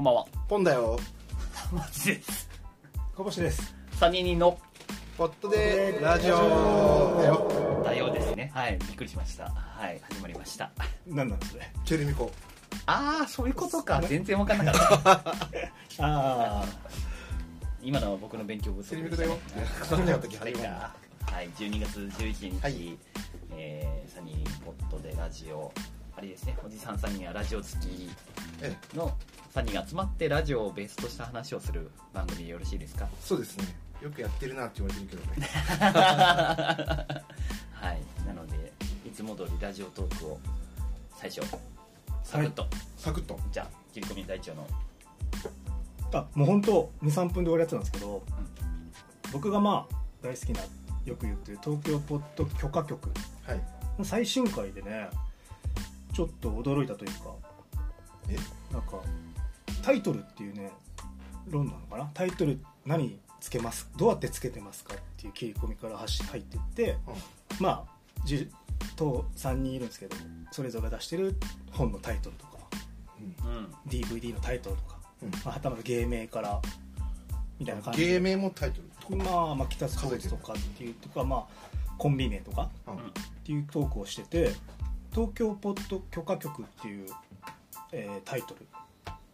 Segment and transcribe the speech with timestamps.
[0.00, 0.26] こんばんは。
[0.48, 0.98] ポンだよ。
[1.70, 2.48] マジです。
[3.14, 3.76] かぼしです。
[3.98, 4.58] 三人の
[5.18, 6.36] ポットでラジオ。
[7.18, 7.82] だよ。
[7.84, 8.50] 対応ですね。
[8.54, 9.50] はい、びっくりしました。
[9.50, 10.70] はい、始まりました。
[11.06, 11.70] 何なんそれ。
[11.84, 12.32] チェルミコ。
[12.86, 14.00] あー、そういうことか。
[14.00, 15.34] 全然わかんなかった。
[16.00, 16.64] あ
[17.82, 19.38] 今のは僕の勉強不足チェルミコだよ。
[19.84, 20.94] それだそれか。
[21.30, 22.98] はい、12月11日、はい。
[23.52, 25.70] えー、サニーポットでラジオ、
[26.16, 28.10] あれですね、おじさん3人はラジオ付き
[28.62, 28.96] ええ。
[28.96, 29.14] の
[29.54, 33.08] 3人が集まってラジオをベースとした話をする番組でよろしいですか？
[33.20, 33.64] そうですね。
[34.00, 35.46] よくやってるなって言われてるけどね。
[37.72, 38.72] はい、なので
[39.06, 40.38] いつも通りラジオトークを
[41.16, 41.40] 最初
[42.24, 43.38] サクッと、サクッと。
[43.50, 44.66] じゃあ切り込み隊長の。
[46.12, 48.22] ーあもう本当23分で終わるやつなんですけど、
[49.32, 50.60] 僕がまあ大好きな
[51.04, 53.10] よく言ってる東京ポッド許可局。
[53.46, 53.60] はい。
[53.98, 55.10] の最新回でね
[56.12, 57.34] ちょっと驚いたというか
[58.28, 58.36] え？
[58.72, 59.00] なんか
[59.80, 60.70] タイトルっていうね
[61.48, 62.10] 論なのかな？
[62.14, 63.88] タイトル何つけます？
[63.96, 66.96] どうやってつけてますかっていう切り込みから走入っていって、
[67.58, 68.50] まあじ
[68.96, 70.16] と3人いるんですけど
[70.52, 71.34] それぞれが出してる
[71.72, 72.58] 本のタイトルとか
[73.18, 73.50] うん。
[73.50, 75.30] うん DVD のタイトルとか、うん。
[75.30, 76.60] まあ、はたまた芸名から
[77.58, 81.46] みたいな感じ芸名もタイトルまあ、まあ北スポーツとかっていうとか、まあ、
[81.98, 82.94] コンビ名とかうん。
[82.94, 82.98] っ
[83.44, 84.52] ていうトークをしてて
[85.12, 87.08] 東京ポッド許可局っていう、
[87.92, 88.66] えータイトル、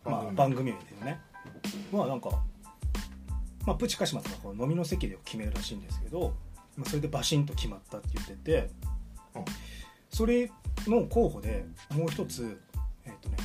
[0.06, 1.20] まあ、番番組名ですよね。
[1.92, 2.30] まあなんか、
[3.66, 6.34] まあ、プチカシマとかこう飲みの席で決めるらしいんですけど、
[6.76, 8.70] まあ、それでバシンと決まったって言ってて、
[9.34, 9.44] うん。
[10.10, 10.50] それ
[10.86, 12.60] の候補でもう一つ
[13.04, 13.36] えっ、とね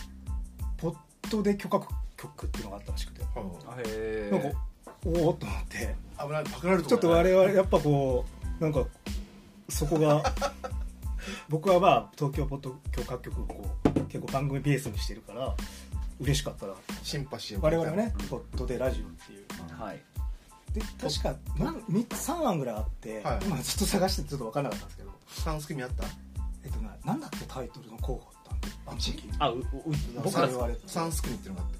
[0.77, 0.95] ポッ
[1.29, 1.81] ドで許可
[2.17, 3.21] 局っていうのがあったらしくて。
[3.23, 3.37] は
[3.79, 4.57] いへなんか
[5.03, 5.95] おおっと思って。
[6.19, 8.25] 危ないパクられるちょっと我々やっぱこ
[8.59, 8.85] うなんか
[9.69, 10.21] そこが
[11.49, 15.55] 僕はまあ東京ポッド許可局をこう結構番組ベースにしてるから
[16.21, 19.45] 嬉しかったらシンパシーを我々はねポッドでラジオっていう。
[19.73, 19.99] はい。
[20.73, 23.39] で確かなん3つ3案ぐらいあって、はい。
[23.45, 25.11] 今ずっと探しててちょっと分からなかったんですけど。
[25.27, 26.03] サンスクミあった？
[26.63, 29.63] えっとななんだっけタイトルの候補あったんであの時あうう
[30.23, 31.71] 僕らサン我々サンスクミっていうのがあっ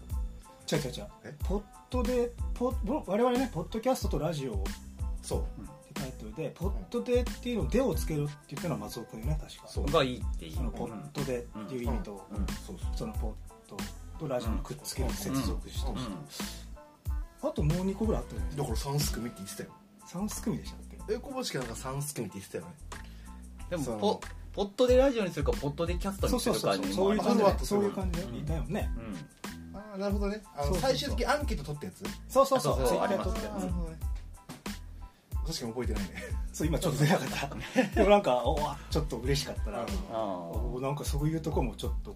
[0.71, 1.07] 違う違う違う。
[1.25, 1.35] え？
[1.43, 4.71] ポッドでポぼ我々ねポッドキャストとラジオた
[5.21, 5.41] そう。
[5.41, 5.43] っ
[5.93, 9.67] てタイトルでポッドでっていうのを「で」をつけるって言ったのは松尾君よね確か。
[9.67, 9.85] そう。
[9.91, 10.55] がいいっていう。
[10.55, 12.45] そのポッドでっていう意味と、うん。
[12.65, 13.33] そうそのポッ
[13.69, 13.77] ド
[14.21, 15.91] とラジオにくっつける接続して、
[17.41, 19.69] あともう2個ぐらいあったんですだからサンスクミって言ってたよ。
[20.07, 22.71] 3すくみでしたっけえ小星なんかサンスクミって言ってたよね。
[23.71, 24.21] そのでもポ
[24.53, 27.43] ポットでラジオにするかポットでキャストにするかにそういう感じ。
[27.43, 28.37] でそういう感じでうん。
[28.37, 29.15] いたよね、うん
[29.73, 30.41] ああなるほどね。
[30.55, 30.91] あのそうそうそう。
[30.91, 32.03] 最終的にアンケート取ったやつ？
[32.27, 32.77] そうそうそう。
[32.77, 33.97] そうそうツイッター撮ってなるほどね
[35.47, 36.09] 確かに覚えてないね。
[36.51, 37.55] そう今ちょっと出なかった。
[37.95, 39.79] でもなんかおわちょっと嬉しかったな。
[39.79, 39.85] うん。
[39.85, 40.17] あー。
[40.75, 42.15] おなんかそういうとこもちょっと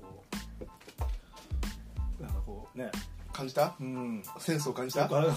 [2.75, 2.91] ね。
[3.34, 3.75] 感じた？
[3.80, 4.24] うん。
[4.40, 5.08] センスを感じた？
[5.09, 5.28] なね。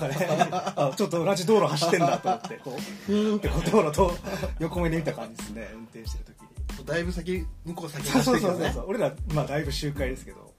[0.77, 4.13] あちょっと同じ道路走ってんだと思ってこうふーんってこう道路と
[4.61, 5.71] 横目で見た感じですね。
[5.75, 6.87] 運転してる時に。
[6.87, 8.59] だいぶ先向こう先にそう走ってるけどね。
[8.59, 10.55] そうそうそう俺らまあだいぶ周回ですけど。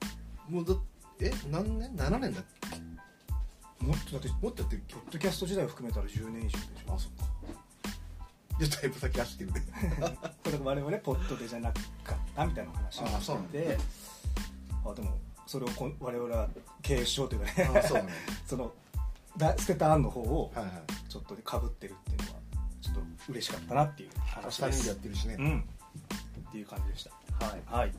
[0.50, 0.74] もうだ
[1.22, 2.46] え何年？7年だっ
[3.80, 6.94] もっとだってけもっとやってるっけポッドキャスト時代を含めたら10年以上でしょ。
[6.94, 7.24] あそっか。
[8.60, 9.66] いやだいぶ先走ってるね。
[10.44, 13.60] これ我々ポッドでじゃなかったみたいな話をあそうなんだ。
[13.60, 13.78] して
[14.86, 15.18] あでも
[15.50, 16.48] それをこん我々は
[16.84, 17.72] 継承というかね。
[17.80, 18.04] あそうだ。
[18.04, 18.14] ね
[18.46, 18.72] その
[19.36, 20.54] だ捨てた案の方を
[21.10, 22.40] ちょっとかぶってるっていうのは
[22.84, 25.68] ちょっと嬉しかったなっていう話2で人ですやってるしね、うん。
[26.50, 27.04] っていう感じでし
[27.40, 27.46] た。
[27.48, 27.62] はい。
[27.66, 27.94] はい、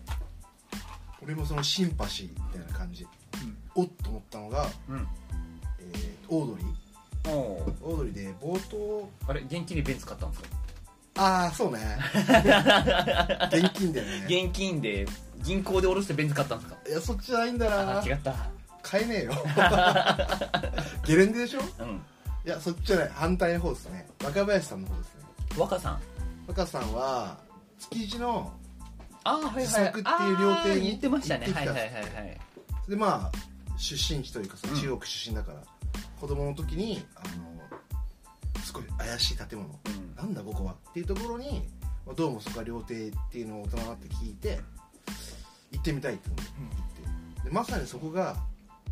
[1.25, 3.03] 俺もそのシンパシーみたいな感じ。
[3.03, 3.59] うん。
[3.75, 5.09] おっと思ったのが、うん。
[5.81, 7.31] えーオードリー。
[7.31, 9.11] おーオードリーで冒頭。
[9.27, 10.49] あれ現金でベンツ買ったんですか？
[11.17, 11.81] ああそうね。
[13.53, 14.45] 現金だよね。
[14.45, 15.05] 現金で
[15.43, 16.79] 銀行で下ろしてベンツ買ったんですか？
[16.89, 18.01] いやそっちじゃないんだな。
[18.01, 18.35] あ違った。
[18.83, 19.33] 買えねえよ。
[21.07, 21.61] ゲレンデでしょ？
[21.81, 22.03] うん。
[22.47, 23.11] いやそっちじゃない。
[23.15, 24.09] 反対の方ですね。
[24.25, 25.21] 若林さんの方ですね。
[25.59, 26.01] 若さん？
[26.47, 27.39] 若さんは
[27.79, 28.53] 築地の
[29.25, 29.63] あーはいはい。
[29.63, 31.47] 自作っていう料亭にあー言ってましたね。
[31.53, 32.41] はいはいはいはい。
[32.89, 33.39] でまあ
[33.77, 34.81] 出身地というかそのうん。
[34.81, 35.59] 中国出身だから、
[36.21, 37.21] 子供の時にあ
[38.57, 39.69] のすごい怪しい建物。
[39.69, 40.17] うん。
[40.17, 40.73] なんだここは？
[40.73, 41.69] っていうところに
[42.07, 44.61] まあどうもそこは料亭っていうのを大人になって聞いて
[45.73, 46.49] 行ってみたいって言っ
[47.43, 47.49] て。
[47.49, 48.37] でまさにそこが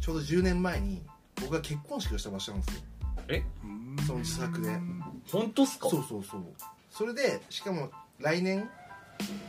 [0.00, 1.02] ちょうど10年前に
[1.40, 2.82] 僕が結婚式をした場所なんですよ。
[3.28, 3.44] え？
[4.06, 4.70] その自作で。
[5.30, 5.88] 本当っすか？
[5.88, 6.42] そうそうそう。
[6.90, 8.69] それでしかも来年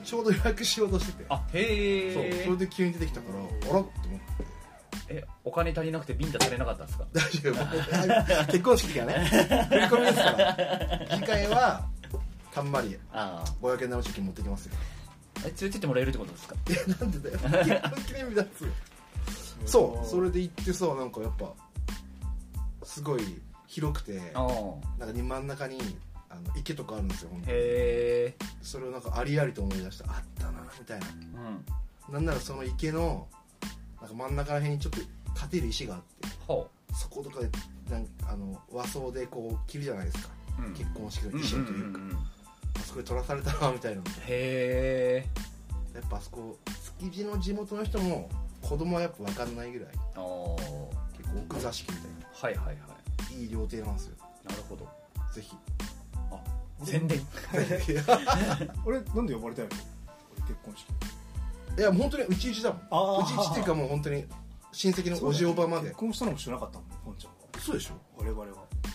[0.03, 1.25] ちょうど予約しようとしてて。
[1.29, 3.47] あへそうえそれで急に出てきたからあら？
[3.47, 3.89] って思って。
[5.11, 7.05] えお金足りなくてビンタされなかったんですか？
[7.13, 8.51] 大丈夫。
[8.51, 9.13] 結婚式がね。
[9.69, 11.07] 振り込みですから。
[11.11, 11.87] 次回は
[12.51, 14.73] たんまりああ500円のチキン持ってきますよ。
[14.75, 14.98] え
[15.43, 16.55] 連れてってもらえるってことですか？
[16.67, 17.39] いやなんでだよ。
[17.39, 18.67] 結婚記念日だっつう
[19.65, 21.53] そうそれで行ってさなんかやっぱ
[22.83, 23.21] すごい
[23.67, 25.79] 広くてああなんか真ん中に
[26.29, 27.53] あの池とかあるんですよ本当に。
[27.53, 31.07] へえそれをなんかありありと思い出したあったなみたいな。
[32.07, 32.13] うん。
[32.13, 33.27] なんならその池の
[34.01, 34.99] なんか真ん中ら辺にちょっと
[35.35, 37.49] 立てる石があってほそことかで
[37.89, 42.13] なんかあの和装でこう着るじゃないですか、う、うん、結婚式の衣装というか、んんんん。
[42.13, 42.17] あ
[42.89, 44.01] そこで撮らされたなみたいな。
[44.27, 45.25] へえ
[45.93, 46.57] やっぱあそこ
[46.99, 48.29] 築地の地元の人も
[48.61, 50.55] 子供はやっぱ分かんないぐらいああは
[51.15, 52.83] 結構奥座敷みたいいはいはいな
[53.35, 53.45] い。
[53.45, 54.15] い料亭なんですよ。
[54.43, 54.87] なるほど
[55.33, 55.55] ぜひ。
[56.31, 56.39] あ
[56.83, 57.21] 宣伝。
[58.85, 59.67] 俺なんで呼ばれたの
[60.35, 60.89] 俺結婚式。
[61.77, 63.23] いや本当にうちうちだもん。
[63.23, 64.25] うちうちっていうかもう本当に
[64.71, 65.89] 親戚のおじおばまで。
[65.89, 67.37] 結婚したのも知らなかったもん本ちゃんは。
[67.59, 67.93] そうでしょ。
[68.17, 68.47] 我々は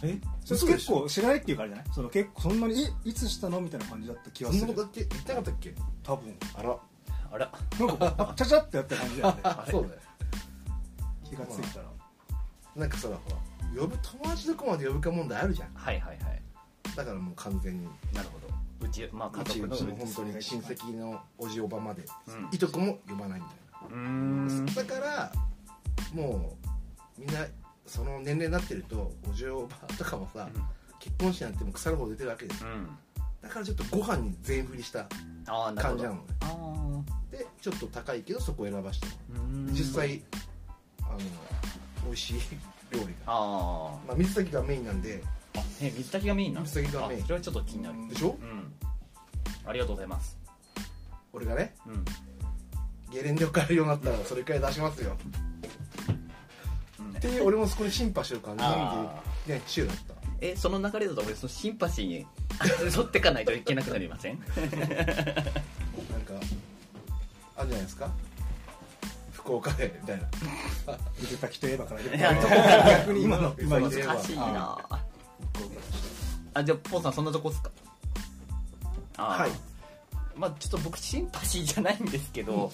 [0.02, 1.86] えそれ結構知らないっていうからじゃない？
[1.92, 4.60] その結構そんなにえいつしたのみたいな感じだった気がする。
[4.60, 5.74] そんなことだって言ってなかったっけ？
[6.02, 6.36] 多分。
[6.54, 6.78] あら。
[7.32, 7.52] あら。
[7.78, 9.40] なんかあちゃちゃってやった感じだよね。
[9.70, 10.00] そうだよ。
[11.24, 11.86] 気がついたら。
[12.76, 12.86] な。
[12.86, 15.74] んかさほら呼ぶ友達どこまで呼ぶか問題あるじゃん。
[15.74, 16.42] はいはいはい。
[16.96, 17.84] だからもう完全に。
[18.12, 18.54] なるほど。
[18.86, 22.04] うちまあ家族のうちの本当に親戚のおじおばまで。
[22.28, 22.48] うん。
[22.52, 23.58] いとこも呼ばないみたい
[23.90, 24.66] うーん。
[24.66, 25.32] なだから
[26.12, 26.56] も
[27.18, 27.40] うみんな
[27.86, 30.48] その年齢になってるとおじおばとかもさ
[30.98, 32.70] 結婚式なんてもう腐るほど出てるわけですよ。
[32.70, 32.88] うん。
[33.42, 35.06] だからちょっとご飯に全振りした
[35.44, 36.20] 感じなのね。
[36.40, 39.06] あでちょっと高いけどそこを選ばして
[39.72, 40.22] 実際
[41.02, 41.18] あの
[42.06, 42.40] 美味しい
[42.90, 45.22] 料理が、あまあ、水炊きがメインなんで。
[45.56, 47.20] あ水炊きがメインなの水炊きがメイン。
[47.20, 48.08] あそれはちょっと気になる。
[48.08, 48.38] でしょ？
[48.40, 48.72] うん。
[49.66, 50.38] ありがとうございます。
[51.32, 52.04] 俺がねうん。
[53.10, 55.16] ゲレンデを買えるようになったらそれくらい出しますよ。
[55.24, 55.54] うん
[57.28, 59.08] っていう 俺もそこにシンパシーを感じたあ意味
[59.48, 60.14] でねチューだった。
[60.40, 62.26] えその流れだと俺そのシンパシーに
[62.94, 64.38] 沿ってかないといけなくなりません？
[64.38, 64.54] なんか
[67.56, 68.10] あるじゃないですか？
[69.32, 70.28] 福岡でみたいな。
[71.20, 72.00] 水炊きといえばから
[72.88, 73.54] 逆に今の。
[73.60, 74.78] 今の難しいな。
[76.56, 77.70] あじゃあポンさんそんなとこっすか？
[79.16, 79.50] はい。
[80.36, 82.72] まあちょっと僕シンパシーじゃないんですけど、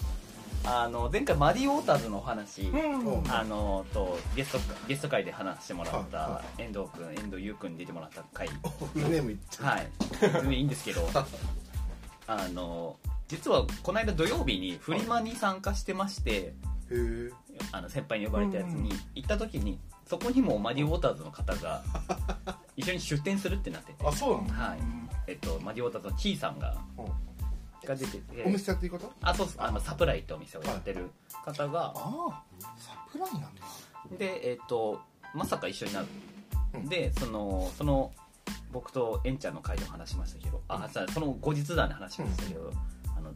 [0.63, 3.31] あの前回マディ・ウォーターズのお話、うん。
[3.31, 6.03] あのとゲストゲスト会で話してもらっはい。
[6.05, 8.47] たは遠藤君遠藤優君に出てもらった回。
[8.47, 9.87] はい。
[10.19, 11.07] 全然いいんですけど
[12.27, 12.95] あの
[13.27, 16.53] 実はこの間土曜日にフリマに参加してまして
[17.71, 21.81] あの先輩に呼ばれたやつに行った時にそこにもマディ・ウォーターズの方が
[22.77, 24.05] 一緒に出店するってなってて。
[24.07, 24.63] あそうなの？
[24.69, 24.79] はい。
[25.27, 27.05] えっとマディ・ウォーターズの T さんがうん
[27.85, 28.43] が出てて。
[28.45, 29.11] お店やっていいこと？
[29.21, 31.09] あそうあのサプライってお店をやってる
[31.43, 32.43] 方が、ああ
[32.77, 33.61] サプライなんだ
[34.17, 34.99] でえっ、と
[35.33, 36.05] まさか一緒になる、
[36.75, 36.89] うん。
[36.89, 38.11] でそのその
[38.71, 42.71] 僕とエンちゃんの会でも話しましたけど、あさその後日談で話しましたけど、
[43.17, 43.31] あの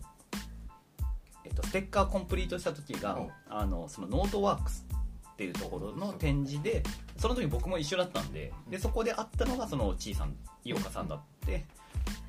[1.43, 3.19] えっとステッカーコンプリートした時が、う。
[3.21, 4.85] んあのそのノートワークス
[5.33, 6.81] っていうところの展示で
[7.17, 8.53] その時僕も一緒だったんで。
[8.69, 11.65] でそこで会ったのがそのちいさん井岡さんだって。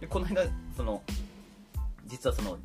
[0.01, 0.43] でこの間
[0.77, 1.03] その
[2.06, 2.58] 実はその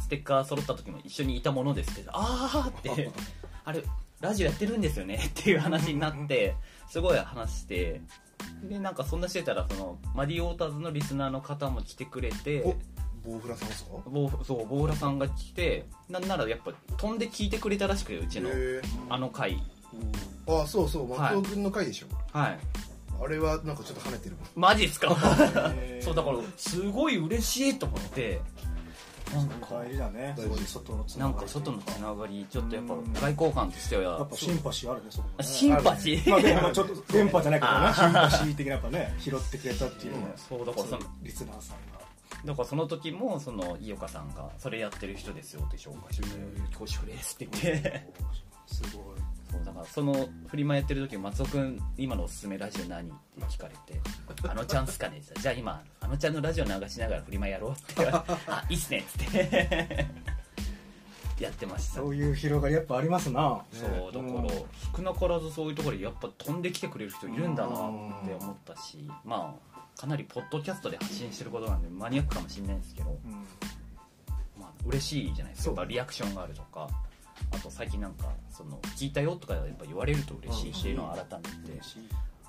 [0.00, 3.10] ステッカー揃った時も一緒にいたものですってああって
[3.64, 3.82] あれ
[4.20, 5.16] ラジオやってるんですよね？
[5.26, 6.54] っていう話になって
[6.88, 8.00] すごい話して
[8.68, 12.74] でなんかそんなしてたらそのマディ・ウォーターズのリスナーの方も来てくれてお
[13.30, 13.90] ボウフラさんですか？
[14.06, 18.50] ボーそうボーラさんが来てなんならやっぱ飛んで聞いてくれたらしくてうちの
[19.08, 19.62] あの回。
[20.46, 21.36] あそうそうはい。
[21.36, 22.06] 松尾君の回でしょ？
[22.36, 22.58] はい。
[23.22, 25.14] あれはなんかちょっと跳ねてるマジっすか？
[26.00, 28.40] そうだからすごい嬉しいと思って
[29.32, 30.34] なんか大事だね。
[30.66, 31.34] 外のつながり。
[31.36, 35.44] なんか外のつながりちょっとやっぱうん外交官としてやはっぱシンパシーあるねそこもね。
[35.44, 37.94] シンパシーまあでもちょっと 電波じゃないけどね。
[37.94, 40.32] シンパシー的なやっぱね拾ってくれたっていうね。
[40.36, 42.04] そうだからそのリスナーさんが。
[42.44, 46.28] だからその時もその井岡さんがそれやってる人ですよって紹介して
[46.76, 48.12] 「恐縮です」って言って。
[48.66, 53.08] すごいそうだからそのフリマやってる時松尾君今のおすすめラジオ何？
[53.08, 54.00] って聞かれて
[54.48, 57.72] 「あのちゃんっすかね?」じゃあ今あのちゃんのラジオ流しながらフリマやろう。
[57.72, 60.06] って言われて「あいいっすね」っつって。
[61.40, 61.94] やってました。
[61.94, 63.60] そういう広がりやっぱありますな。
[63.72, 64.48] そうだから
[64.96, 67.72] 少なからずそういうところでやっぱ飛んできてくれる人いるんだなっ
[68.24, 73.32] て思ったしまあかなりポッドキャストで発信してることなんでマニアックかもしれないですけど、うん。
[74.60, 75.84] まあ嬉しいじゃないですか。
[75.84, 76.88] リアクションがあるとか
[77.52, 81.80] あと最近なんかその聞いたよとかやっぱ言われると嬉しいっていうのを改めて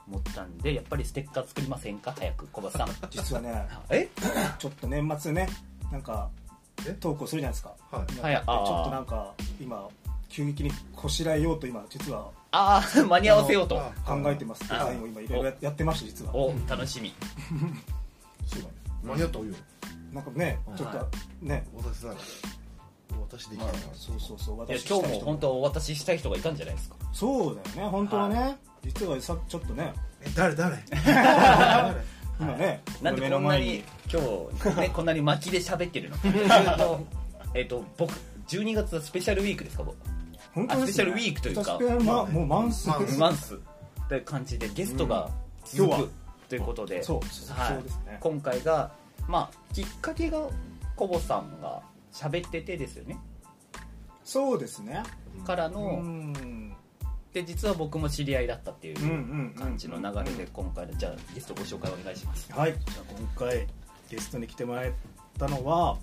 [0.08, 2.13] 思ったんでやっぱりステッカー作りませんか？
[2.18, 2.89] 早く小林さん。
[3.10, 4.08] 実はねえ？
[4.60, 5.48] ちょっと年末ね
[5.92, 6.30] なんか
[6.88, 7.74] えトークをするじゃないですか。
[7.92, 8.36] はい。
[8.36, 9.88] ちょっとなんか今
[10.30, 12.30] 急激にこしらえようと今実は。
[12.51, 13.80] ああ間に合わせようと。
[13.82, 14.62] あ考えてます。
[14.62, 17.13] デザインを今いろいろややってまして実はお楽しみ。
[18.46, 18.74] そうだね
[19.04, 19.60] 間に合った方がいいよ。
[20.13, 20.77] なんかねはい。
[20.77, 21.08] ちょっと
[21.42, 22.08] ね渡せた。
[22.10, 22.15] ら
[23.16, 23.72] 渡渡しできた。
[23.72, 26.96] らそうそうそういや私今日も本当お渡ししたい人がいたんじゃないですか？
[27.14, 29.94] そうだよね本当はね、実はさちょっとね。
[30.22, 30.78] え誰 誰？
[32.40, 33.84] 今ね、なんでこんな目の前に。
[34.12, 34.22] 今
[34.74, 36.18] 日ねこんなに巻きで喋ってるの？
[37.54, 38.14] えっと僕
[38.48, 39.96] 12月はスペシャルウィークですか僕？
[40.54, 41.80] 本当スペシャルウィークというか。
[42.04, 43.58] まもうマンスマンスっ
[44.10, 45.30] て感じでゲストが
[45.66, 46.08] 続今日は。
[46.08, 46.12] く
[46.50, 47.20] ということで、そう
[47.54, 47.74] はい。
[47.76, 48.18] そうですね。
[48.20, 48.92] 今回が
[49.28, 50.40] まあきっかけが
[50.96, 51.82] コボさんが
[52.16, 53.20] 喋っててですよね。
[54.24, 55.04] そうですね。
[55.38, 56.74] うからの、ん。
[57.34, 62.52] で実は僕も知り合いだったっていう感じの流れで今回のじゃあゲストご紹介お願いします。
[62.54, 62.72] はい。
[62.74, 63.68] じゃあ今回
[64.10, 64.92] ゲストに来てもらっ
[65.38, 65.98] たのは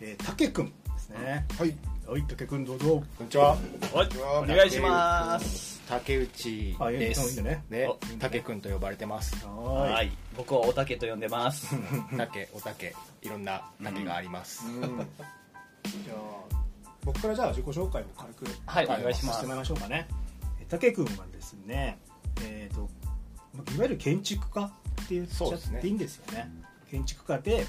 [0.00, 1.46] えーたけくんですね。
[1.58, 1.74] はい。
[2.06, 3.02] はいたけくんどうぞ。
[3.16, 3.56] こんにちは。
[3.94, 5.82] お願いします。
[5.88, 7.42] 竹内でいいす。
[7.42, 7.64] ね。
[7.70, 9.46] でお、竹くんと呼ばれてます。
[9.46, 10.08] ははい。
[10.08, 11.74] い僕はおたけと呼んでます。
[12.16, 14.66] 竹、お竹、いろんな竹があります。
[14.66, 15.06] うん
[15.86, 16.56] じゃあ
[17.04, 19.34] 僕からじゃあ自己紹介を軽くはいお願いします。
[19.34, 20.08] させてもらいましょうかね
[20.60, 21.98] えたけくんはですね
[22.42, 22.88] えっ、と
[23.54, 24.68] まあいわゆる建築家っ
[25.06, 25.78] て言っちゃそうですね。
[25.78, 26.50] っていいんですよね。
[26.90, 27.66] 建築家で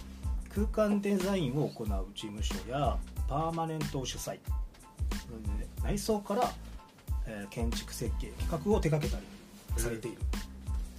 [0.53, 2.97] 空間デザインを行う事務所や
[3.27, 4.39] パーマネントを主催。
[5.83, 6.51] 内装から、
[7.27, 10.17] えー建築設計企画を手掛けたりされている、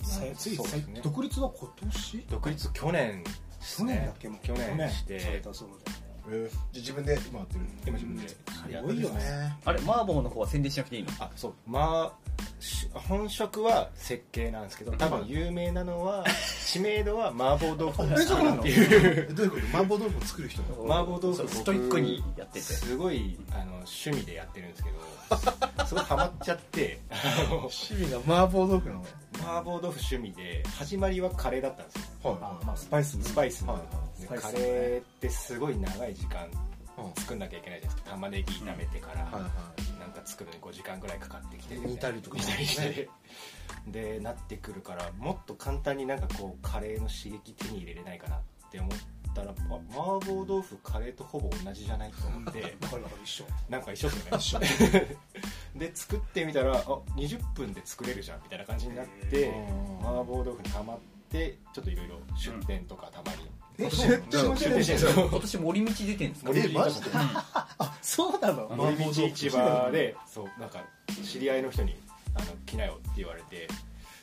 [0.02, 1.00] さついそうですね。
[1.02, 2.26] 独立は今年？
[2.30, 3.94] 独立去年です去ね。
[3.94, 4.28] 年だっけ？
[4.28, 5.92] もう去年しされて、たそうで
[6.30, 6.48] えー。
[6.50, 7.60] じゃあ自分で今やってる。
[7.86, 8.28] 今自分で。
[8.28, 8.36] す
[8.84, 9.14] ごいよね。
[9.20, 11.10] ねあれマーボーの方は宣伝しなくていいの？
[11.20, 11.54] あ、そう。
[11.66, 16.24] まあ、し本職は設計なんですけど、多分有名なのは、
[16.66, 18.60] 知名度は麻婆豆腐えそうなの？
[18.60, 19.28] っていう。
[19.30, 19.66] えどういうこと？
[19.78, 22.60] 麻婆豆腐を作る人麻婆豆腐ストイックにやってて。
[22.60, 27.00] すごいあの趣味でやってるんですけどすごいハマっちゃって。
[27.10, 27.16] あ
[27.50, 29.04] の趣味が麻婆豆腐なの？
[29.52, 32.30] ね麻婆豆腐趣味で始まりはカレーだったんですよ。
[32.30, 32.38] はい。
[32.42, 33.82] あまあスパイススパイスの、はい。
[34.20, 36.46] でスパイスカレーってすごい長い時間
[36.98, 37.12] うん。
[37.22, 38.10] 作んなきゃいけないじゃないですか。
[38.10, 43.10] 玉ねぎ炒めてから、はいはいなんか作るのに5時間ぐらいかかってきて煮たりとか煮たりして
[43.88, 48.90] でなってくるからもっと簡単になんかこうカレーの刺激手に入れれないかなって思っ
[49.34, 49.52] たらあ
[49.90, 53.44] 麻婆豆腐カレーとほぼ同じじゃないと思ってわかるわかる一緒。
[53.68, 55.16] なんか一緒 ですよね
[55.76, 56.80] で作ってみたらあ
[57.16, 59.52] 20分で作れるじゃんみたいな感じになって
[60.00, 60.98] 麻婆豆腐にハマっ
[61.30, 63.48] てちょっといろいろ出店とかたまに、
[63.78, 66.50] うなんだ出店出店してるんですよ今年森道出てんですか？
[66.54, 67.10] えマジで？
[67.14, 68.68] あそうなの？
[68.76, 70.84] 森道市場でそうなんか
[71.24, 71.96] 知り合いの人に
[72.34, 73.68] あの来なよって言われて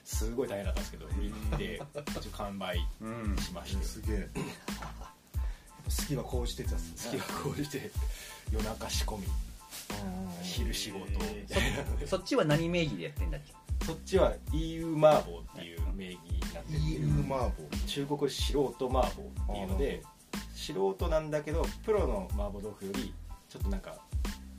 [0.05, 1.81] すごい大変だったんですけど行って
[2.19, 3.83] 一応完売うんしまして。
[3.83, 4.29] すげえ。
[5.85, 7.91] 好きはこうしてた好きがこうして
[8.51, 9.27] 夜中仕込み。
[10.41, 11.01] 昼仕事。
[11.21, 11.45] え
[12.07, 13.41] そっちは何名義でやってんだっ
[13.79, 13.85] け？
[13.85, 16.77] そっちは EU 麻婆っていう名義になってて。
[16.77, 17.51] イール麻婆。
[17.87, 19.11] 中国素人麻婆っ
[19.55, 20.03] ていうので
[20.53, 23.13] 素人なんだけどプロの麻婆豆腐より
[23.49, 23.95] ちょっとなんか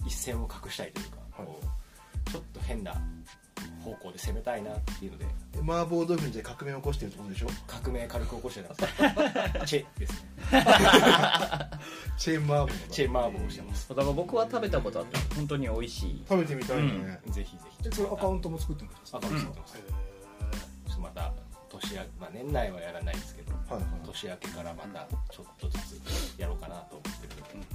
[0.07, 1.47] 一線を隠したいというか、はい。
[1.47, 1.61] こ
[2.27, 2.95] うちょっと変な
[3.83, 5.27] 方向で攻めたいなっていうので。
[5.55, 7.47] え麻婆豆腐にじゃあ革命を起こしてるってことでしょ？
[7.67, 8.87] 革命軽く起こしてたんで
[9.67, 10.29] すチェですね。
[12.19, 12.73] チェーン麻婆だ。
[12.91, 13.89] チェ麻婆をしてます。
[13.89, 16.25] だから僕は食べたことあって本当に美味しい。
[16.29, 17.89] 食べてみたいね、ぜひぜひ。
[17.89, 19.19] えそれアカウントも作ってるんですか？
[19.19, 21.33] アカウント作ってます、ちょっとまた
[21.69, 23.83] 年明け、まあ、年内はやらないですけど、はいはい。
[24.05, 27.67] 年明けからまたちょっとずつやろうかなと思ってるので、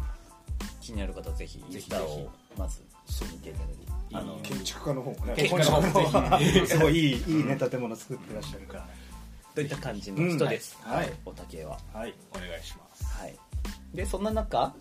[0.81, 2.81] 気になる方はぜひインスタをまず
[3.31, 5.33] 見ていただいてあの建築家の方もね。
[5.35, 6.39] 建築家の方も。
[6.39, 8.89] ぜひすごいいい いいね建物作ってらっしゃるから。
[9.53, 11.13] といった感じの人です、うんはい。
[11.25, 11.77] おたけは。
[11.93, 13.03] はいお願いします。
[13.03, 13.37] はい。
[13.93, 14.73] でそんな中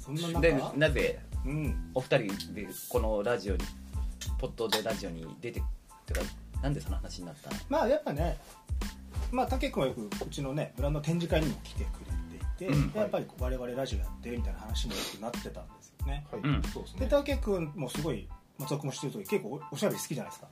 [0.00, 0.40] そんな中？
[0.40, 1.90] でなぜうん。
[1.94, 3.64] お二人でこのラジオに
[4.38, 5.62] ポッドでラジオに出て
[6.06, 6.20] てか
[6.62, 7.56] なんでその話になったの？
[7.68, 8.38] まあやっぱね
[9.30, 12.92] まあ武君はよくうちのねブランド展示会にも来てくれていて、うん。
[12.92, 16.26] でやっぱりこう我々ラジオやってみたいな話もよくなってたんですよね。
[16.30, 16.40] はい。
[16.42, 16.62] うん。
[16.62, 17.00] そうですね。
[17.00, 18.26] で武君もすごい
[18.58, 20.48] 松岡も知ってる通り結構おおしゃべり好きじゃないですか。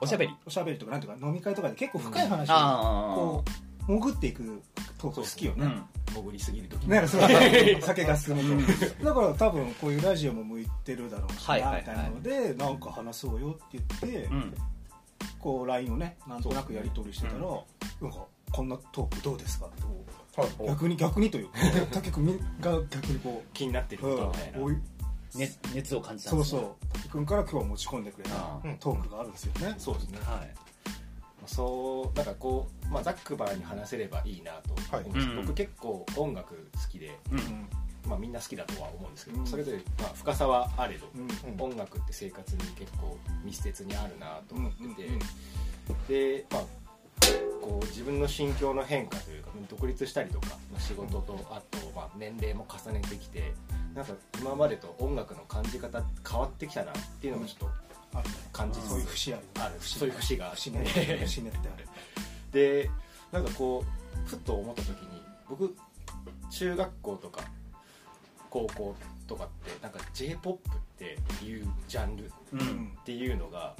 [0.00, 0.34] おしゃべり？
[0.44, 3.44] おしゃべりとかなんていうか飲み会とかで結構深い話をあこ
[3.88, 4.62] う潜っていく
[4.98, 5.84] トーク好きよね、うん。
[6.14, 6.90] 潜りすぎる時に。
[6.90, 7.20] ね、そう。
[7.82, 9.04] 酒が進むと。
[9.04, 14.54] だから多分こういうラジオも向いてるだろうしなみたいなのでなんか話そうよって言って、うん。
[15.38, 17.50] こう LINE をねなんとなくやり取りしてたら、なん
[18.10, 19.82] かこんなトークどうですかって
[20.66, 21.58] 逆に逆にというか
[22.00, 24.58] 武君が逆にこ気になってるみたいな、
[25.36, 26.60] 熱熱を感じたんそうですね。
[26.60, 28.34] そう武君から今日は持ち込んでくれた
[28.80, 29.74] トークがあるんですよね。
[29.78, 30.18] そうですね。
[30.22, 30.54] はい。
[31.46, 37.38] そうなんかこう、まあ、ザックバーに話せればいいなと思う僕結構音楽好きで、ううん。
[37.38, 37.68] ん
[38.08, 39.46] まあ、みんな好きだとは思うんですけど、うん。
[39.46, 41.22] それぞれ、まあ、深さはあれど、うん。
[41.22, 45.20] うん音楽って生活に結構密接にあるなと思ってて、うんうん。
[46.08, 46.62] で、まあ、
[47.64, 53.54] こう自分の心境の変化というか独立したりとか、まあ、仕事とあと、まあ、年齢も重ねてきて
[53.94, 57.74] なんか今までと音楽の感じ方変わってきたなっていうのがちょっと
[58.52, 59.42] 感じそういう節ある。
[59.60, 59.74] ある。
[59.80, 61.88] そういう節が節目節目ってある。
[62.52, 62.90] で
[63.32, 65.74] なんかこうふっと思った時に僕
[66.50, 67.40] 中学校とか
[68.50, 68.94] 高校
[69.26, 73.74] とかってなんか j p o p っていうジャンルっうん、うんていうのが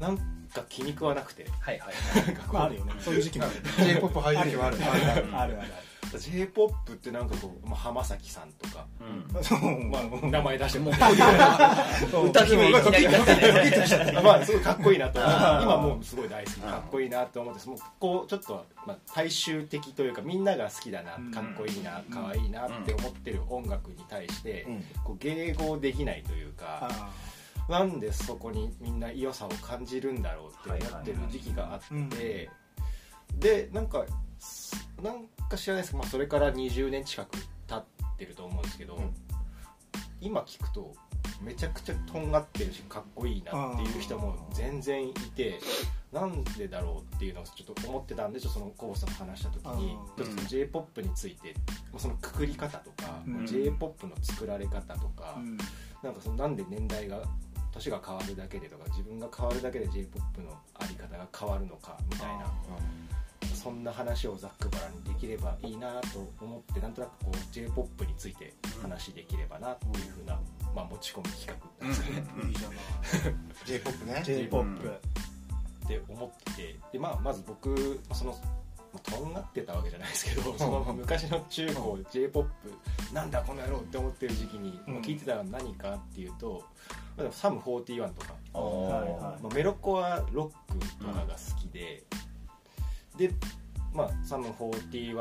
[0.00, 0.18] なん
[0.52, 1.46] か気に食わなくて。
[1.60, 1.94] はいはい。
[2.52, 2.92] まああるよね。
[2.98, 3.54] そういう時期もある。
[3.84, 5.36] J p o p 入る時もあるあるある。
[5.36, 5.58] ある
[6.18, 9.90] j p o p ってなんかこう、まあ、浜崎さんとか、うん。
[9.90, 10.92] ままあ、名前出しても。
[12.10, 12.26] そう。
[12.28, 15.62] 歌姫いきなりだったねまあすごいかっこいいなと思ってあー。
[15.62, 16.60] 今もうすごい大好き。
[16.60, 21.30] かっこいいなと思ってもうこうちょっと、まあ、大衆的というかみんなが好きだなうん。
[21.32, 24.84] かっこいいな可愛いなって思ってる音楽に対して、うん。
[25.02, 27.10] こう迎合できないというか、あ
[27.68, 32.64] なんでそこにみんな良さを感じるんだろうって思ってる時期があって、はい
[33.38, 34.04] でなんか
[34.38, 37.84] すなんか知らないですけど、まあ、それから20年近く経っ
[38.16, 39.10] てると思うんですけど、うん。
[40.20, 40.94] 今聞くと
[41.42, 45.58] めちゃくちゃとんがってるしかっこいいなっていう人も全然いて
[46.12, 51.54] なんでだろうっていうのをちょっと思ってたんでちょっとそのコボさんと話した時にあちょっと j p o p について
[51.98, 53.46] そのくくり方とか、うん。
[53.46, 55.58] J p o p の作られ方とか、うん。
[56.02, 57.22] なんかそのなんで年代が
[57.74, 62.46] 年が変わるだけでとか自分が変わるだけで j p o p のあり方が変わるのかみたいな
[63.54, 70.38] そんな話をざっくばらんにできればいいなと思ってなんとなくこう j p o p について話できればなっていうふうな、
[70.74, 71.46] まあ、持ち込み企
[71.80, 72.78] 画なんですよね、いいじゃない。
[73.64, 74.22] J p o p ね。
[74.24, 75.14] J p o p
[75.84, 78.40] って思っててで、まあ、まず僕その、まあ、
[78.98, 84.98] とんがってたわけじゃないですけどその昔の中高 j p o p なんだこの野郎って思ってる時期に、うん。
[85.00, 86.64] 聞いてたのは何かっていうと、
[87.16, 88.34] まあサム41とか。
[88.54, 92.04] まあ、メロコアロックとかが好きで、
[93.16, 93.30] で、
[93.92, 95.14] まあ、サム41、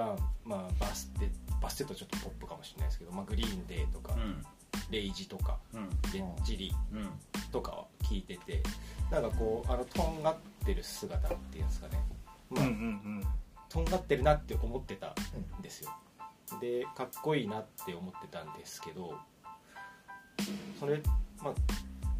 [0.45, 1.29] まあ、バステ
[1.61, 4.43] バステとちょっとポップかもしれないですけど、まあ、グリーンデーとか、うん。
[4.89, 5.89] レイジとかうん。
[6.11, 7.09] レッチリうん。
[7.53, 8.61] とかは聞いてて
[9.11, 12.01] なんかこうあのとんがってる姿っていうんですかね、
[12.49, 13.23] まあうんうん
[13.73, 15.15] とんがってるなって思ってた
[15.59, 15.89] んですよ。
[16.61, 19.17] でかっこいいなって思ってたんですけど
[20.79, 21.01] それ
[21.41, 21.51] ま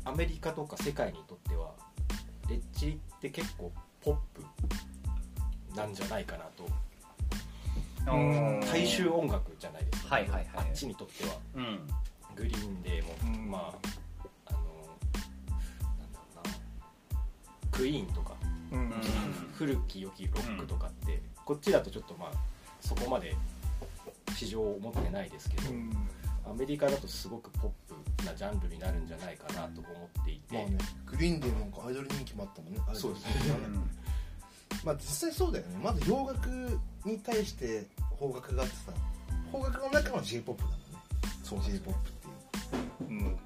[0.04, 1.74] あアメリカとか世界にとっては
[2.50, 6.68] レッチリって結構ポップなんじゃないかなと。
[8.06, 10.50] うん大衆音楽じゃないですか、はいはいはい。
[10.56, 11.36] あっちにとっては。
[11.56, 11.88] うん。
[12.36, 13.50] グリーンデーも、うん。
[13.50, 13.90] まあ
[14.48, 17.70] あのなんだろうな。
[17.72, 18.36] クイーンとか。
[18.72, 18.92] うんうん。
[19.56, 22.32] 古き良きロックとかって、こっちだとちょっとまあ
[22.82, 23.36] そこまで
[24.36, 25.92] 市場を持ってないですけど、うん。
[26.46, 33.32] アメリカだとすごくポップなジャンルになるんじゃないかなと思っていて、まあねグリーンデーなんかアイドル人気もあったもんねそうですね。
[34.84, 35.80] まあ実際そうだよね。
[35.82, 37.86] まず洋楽に対して
[38.20, 38.92] 邦楽があってさ
[39.52, 40.86] 邦楽の中の j p o p だもんね。
[41.44, 43.20] そう j よ p o p っていう。
[43.20, 43.40] うん。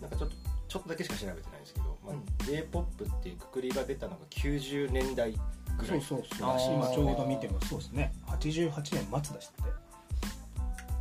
[0.00, 0.36] なんかちょっと
[0.68, 2.46] ちょっとだけしか調べてないんですけど、まあうん。
[2.46, 5.34] J p o p っていうくくりが出たのが90年代
[5.78, 6.74] ぐらいそうそうそう。
[6.74, 8.12] 今ちょうど見てもそうですね。
[8.26, 9.62] 88年末だしって。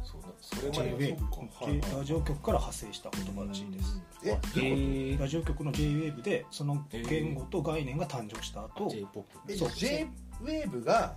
[0.04, 4.02] そうそれまで J-WAVE ラジオ局から派生した言葉らしいです。
[4.24, 4.32] え？
[4.32, 5.14] どうい。
[5.14, 9.04] うこラジオ局の JWAVE でその言語と概念が誕生した後、え
[9.48, 10.08] p じゃあ j
[10.42, 11.16] w a v e が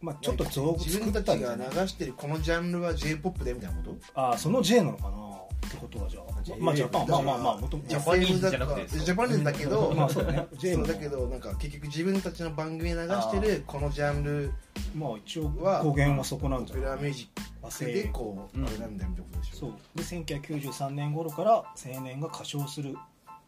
[0.00, 4.20] まあ、ちょっと造語自作っ分たちがたんじゃ流してるこのジャンルは j p o p でみたいなこと？
[4.20, 5.42] ああその J なのかな？
[5.66, 6.24] ってことはじゃあ
[6.58, 10.46] まあジャパンまあまあまあ元々ジャパニーズじゃなくてジャパニーズだけど、まあそうだね。
[10.58, 14.52] そうだけどなんか結局自分たちの番組で流してるこのジャンル
[14.94, 16.84] まあ一応は語源はそこなんじゃない？
[16.84, 19.56] ラーミュージックでこう、うんあれなんだよみたいなことでしょ。
[19.56, 19.72] そう。
[19.94, 22.96] で1993年頃から青年が歌唱する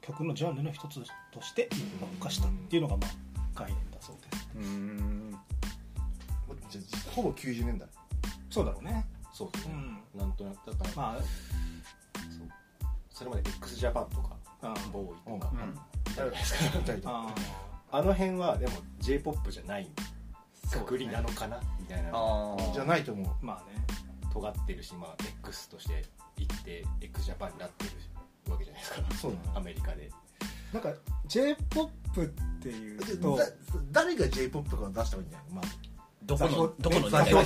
[0.00, 1.00] 曲のジャンルの一つ
[1.32, 1.78] として一
[2.20, 5.36] 般化したっていうのがまあ概念だそうですうん。
[6.70, 7.88] じゃあほぼ90年代。
[8.50, 9.74] そうだろうねそうですね、
[10.14, 10.20] うん。
[10.20, 11.18] なんとなくだから、ま
[12.30, 12.48] そう。
[13.10, 15.52] それまで x ジャパンとかあボーイとか、
[16.14, 16.54] じゃないです
[17.02, 17.10] か？
[17.10, 17.34] あ
[17.92, 19.88] あの辺はでも j p o p じゃない。
[20.70, 21.60] くくりなのかな？
[21.78, 22.10] みたいな。
[22.72, 23.44] じゃないと思う。
[23.44, 23.84] まあね。
[24.32, 26.04] 尖ってるし、まあ、X として
[26.38, 27.90] 行って x ジャパンになってる
[28.50, 29.02] わけじゃないですか。
[29.14, 29.58] そうなの。
[29.58, 30.10] アメリカで。
[30.72, 30.92] なんか
[31.28, 32.24] j p o p っ
[32.60, 33.44] ていうでとだ
[33.92, 35.52] 誰が j p o p とかを出した方がいいんじゃない？
[35.52, 35.64] まあ
[36.26, 37.40] どこのどこの座標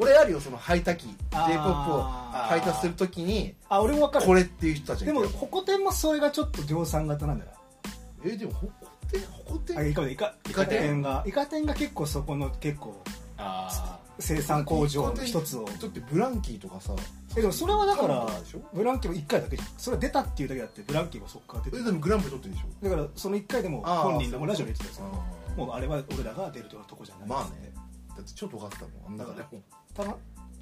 [0.00, 4.26] 俺あるよその配達機 j p o あ p ーを配達するときにあ俺も分かる。
[4.26, 8.34] これっていう人たちでもホコ天もそれがちょっと量産型なんじゃない？
[8.34, 8.72] えでもほこ
[9.10, 13.00] てほこてあイカイカイカ天がイカ天が結構そこの結構
[13.38, 15.64] あ生産工場の一つを。
[15.64, 16.94] だってブランキーとかさ
[17.36, 18.26] えでもそれはだから
[18.74, 19.68] ブランキーも1回だけじゃん。
[19.78, 22.88] それは出たっていうだけだってブランキーもそこから出てえでもグランプリ取ってるでしょ？
[22.90, 25.58] だからその1回でも本人でもラジオで言ってたやつあー。
[25.58, 27.71] もうあれは俺らが出るとこじゃないまあね
[28.16, 29.42] だってちょっと分かったもんあん中で。
[29.42, 29.62] も
[29.94, 30.16] ただ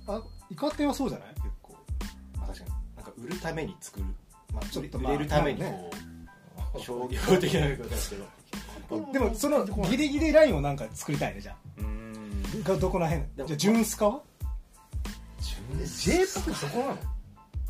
[0.07, 1.29] あイカ天はそうじゃない？
[1.35, 1.77] 結構。
[2.43, 3.25] あ確かに。
[3.25, 4.07] 売るために作る、
[4.53, 5.61] まあ、ちょっと売れるために。
[5.61, 5.71] まあ
[6.73, 7.97] こう商業的なことで。
[7.97, 12.43] すけどでもそのギリギリラインをなんか作りたいねじゃうん。
[12.65, 13.27] あがどこら辺？
[13.37, 14.21] じゃあジュンスカは？
[15.79, 16.95] え J−POP そこなの？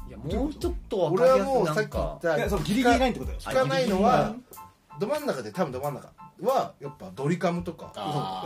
[0.08, 3.40] いやもうちょっと分か俺りやすくなんはもうさっき言かったいやそのギリギリラインってことだよ。
[3.40, 4.34] 聞かないのは
[4.98, 6.12] ど真ん中で多分ど真ん中
[6.46, 7.92] はやっぱドリカムとか。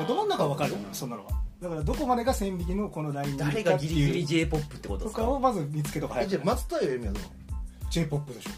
[0.08, 0.72] ど真ん中は分かる？
[0.72, 1.30] よそんなのは。
[1.62, 5.22] だからどこまでが線引きのこのライン誰がギリギリ j p o p ってことですか？
[5.22, 7.22] とかをまず見つけとかえじゃあ松任谷由実はどう
[7.90, 8.50] ？J p o p でしょ。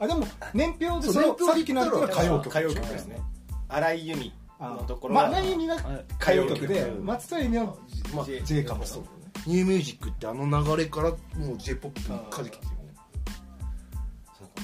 [0.00, 2.46] あでも年表でその年表さっきのやつは歌謡曲。
[2.48, 3.20] 歌謡曲ですね。
[3.68, 8.84] 荒井由実あのところまあは荒井由実がはい歌謡曲でうん松任谷由実はまあ J- J かも。
[8.84, 9.02] そう。
[9.46, 10.44] ニューミュージックってあの
[10.76, 12.80] 流れからもう J−POP に舵切ってるよ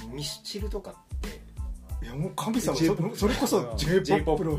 [0.08, 0.14] ね。
[0.14, 1.05] ミスチルとかって
[2.06, 4.58] いやもう神様そそれこそ j p o p の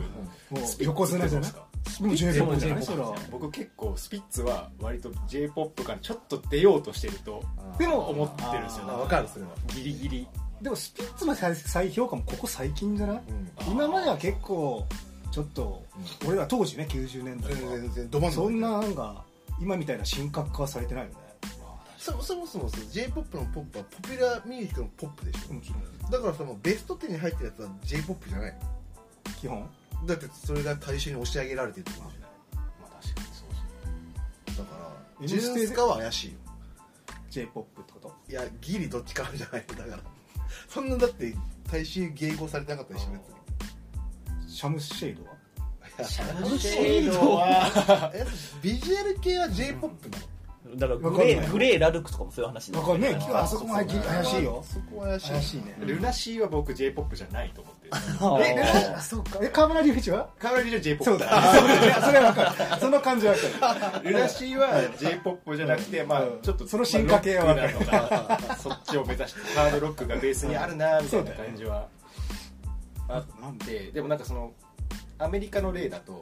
[0.79, 1.51] 横綱じゃない？
[1.51, 1.65] か
[2.01, 2.85] でも j p o p じゃない？
[3.31, 7.41] 僕結構スピッツは割と j p o p からちょっと出ようとしてると
[7.79, 9.51] でも思ってるんですよあ分かるそれは。
[9.73, 10.27] ギリギリ。
[10.61, 13.21] でもスピッツの再再評価もここ最近じゃない？
[13.67, 13.71] うん。
[13.71, 14.85] 今までは結構
[15.31, 15.83] ちょっと
[16.27, 17.77] 俺ら当時ね90年代は。
[17.77, 19.23] 全然ど真ん中そんななんか
[19.61, 21.15] 今みたいな神格化はされてないよね
[22.07, 25.53] そそもそもさ J−POP のポップはポピュラーミュージックのポップでしょ。
[25.53, 28.57] もちろんだからそのベスト10に入ってるやつは J−POP じゃない。
[29.41, 29.69] 基本。
[30.05, 32.29] だってそれが大衆に押し上げられてるってことじゃない。
[32.81, 34.77] まあ確かにそうそうだか
[35.21, 36.37] らジュンスカは怪しいよ。
[37.29, 38.31] J p o p ってこと？
[38.31, 39.99] いやギリどっちかあるじゃないだから。
[40.69, 41.35] そんなだって
[41.69, 43.19] 大衆迎合されてなかったりしま
[44.47, 45.37] すシャムシェイドは？
[46.07, 48.11] シャムシェイドは。
[48.13, 48.25] え
[48.61, 50.36] ビジュアル系は J−POP なの？
[50.75, 55.77] だからグレーグレーラルクとかもそういう話になわかんねるあそこも怪しいよそこは怪しい怪しいね。
[55.79, 57.91] ルナシーは僕 j p o p じゃないと思ってる。
[57.95, 59.39] あえーあそうか。
[59.41, 60.29] え河村隆一は？
[60.39, 61.27] カメラリー j p o p そうだ。
[61.29, 62.81] あそうだねそれは分かる。
[62.81, 64.09] その感じは分かる。
[64.11, 66.41] ルナシーは j p o p じゃなくて、まあうん。
[66.41, 71.87] ちょっとその進化系はまあロックなのかそっちを目指してハードロックがベースにあるなみたいな感じは。
[73.09, 74.51] あなんってでもなんかその
[75.17, 76.19] アメリカの例だと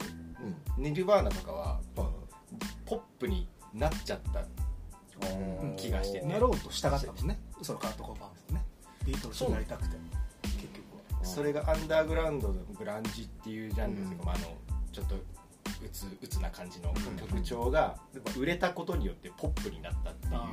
[0.78, 0.82] うん。
[0.84, 2.06] ニルバーナとかはまあ
[2.84, 4.44] ポップになっちゃった
[5.76, 7.38] 気がしててなろうとしたかったもんね。
[7.62, 8.64] そのカート・コバーンですね。
[9.04, 9.96] ビートルズになりたくて。
[10.42, 11.24] 結局は。
[11.24, 14.56] それがアンダーグラウンドのグランジっていうジャンルですけど、まあ、あの
[14.92, 15.20] ちょっとう
[15.92, 16.92] つうつな感じの。
[16.94, 20.34] 曲調が、やっぱ売れたことによってポップになったっていう。
[20.34, 20.48] あ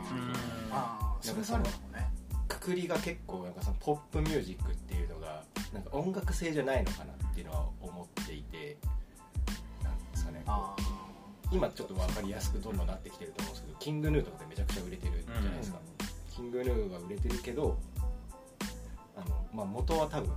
[0.71, 2.09] ああそれがあるかもね
[2.47, 8.77] くくりが結構なんかそのポップミュージックっていうのがなんか音楽性じゃないのかなっていうのは思っていて。
[9.83, 10.75] なんですかねあ
[11.53, 15.79] 今ちょっと分かりやすくどんどんなってきてると思うんですけどキングヌーとかでめちゃくちゃ売れてるじゃないですか、
[16.35, 17.77] キングヌーが売れてるけど
[19.15, 20.33] あの、まあ、元は多分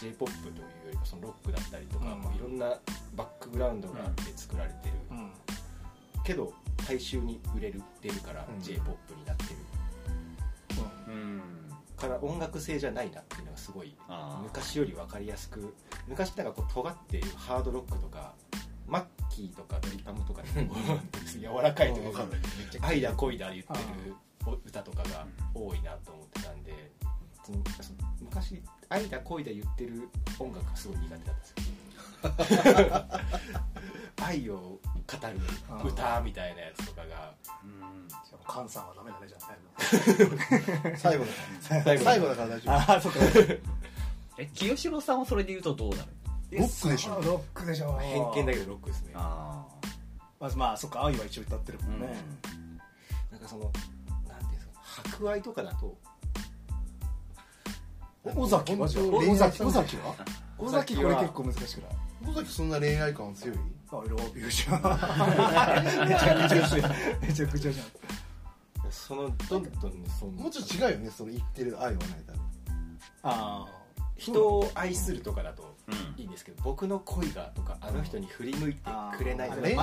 [0.00, 2.20] j p o p というよりかそのロックだったりとか、うん。
[2.20, 2.78] もういろんな
[3.16, 4.94] バックグラウンドがあって作られてる、
[6.24, 6.52] けど
[6.88, 8.62] 大衆に売れる出るからうん。
[8.62, 9.50] J p o p になってる。
[11.08, 11.42] うん。
[11.98, 13.94] から音楽性じゃないなっていうのがすごい
[14.44, 15.74] 昔より分かりやすく
[16.06, 18.34] 昔なんかこう尖っているハードロックとか
[18.88, 20.48] マッキーとかドリカムとかで
[21.38, 22.40] 柔らかいとかわかる
[22.82, 23.72] 「愛だ恋だ」言って
[24.04, 24.14] る
[24.46, 26.90] お歌とかが多いなと思ってたんで
[28.20, 31.58] 昔「愛だ恋だ」言ってる音楽がすごい苦手だったんですよ。
[34.20, 34.80] 愛を語
[35.82, 37.32] る歌みたいなやつとかが。
[37.62, 38.08] うん。
[38.08, 40.96] じゃあ菅さんはダメだねじゃあ。
[40.98, 41.30] 最後だ。
[41.84, 43.18] から最後だから大丈ああそっか
[44.38, 46.12] え清志郎さんはそれで言うとどうなる？
[46.50, 47.20] ロックでしょ。
[47.22, 47.98] ロックでしょ。
[47.98, 49.12] 偏見だけどロックですね。
[49.14, 49.66] あ
[50.40, 52.16] まずまあそっか愛は一応歌ってるもんね、
[53.30, 54.72] なんかそのなんていうんですか
[55.10, 55.98] 博愛とかだと
[58.24, 58.86] 尾崎は？
[58.86, 58.88] 尾
[59.36, 60.14] 崎尾崎は？
[60.58, 61.90] 尾尾崎これ結構難しくない？
[62.22, 63.56] 夫尾崎そんな恋愛感強い？
[63.90, 67.86] あロービューじゃんめちゃくちゃじゃんめちゃくちゃじゃん
[68.90, 72.40] そのどんどんねそのもうちょっと違うよねその言ってる愛はないだろ
[73.22, 73.66] あ
[74.18, 75.94] 人を愛するとかだとうん。
[76.20, 78.80] いいんですけど僕の恋がとかあの人に振り向いて
[79.16, 79.50] くれない。
[79.50, 79.74] とか前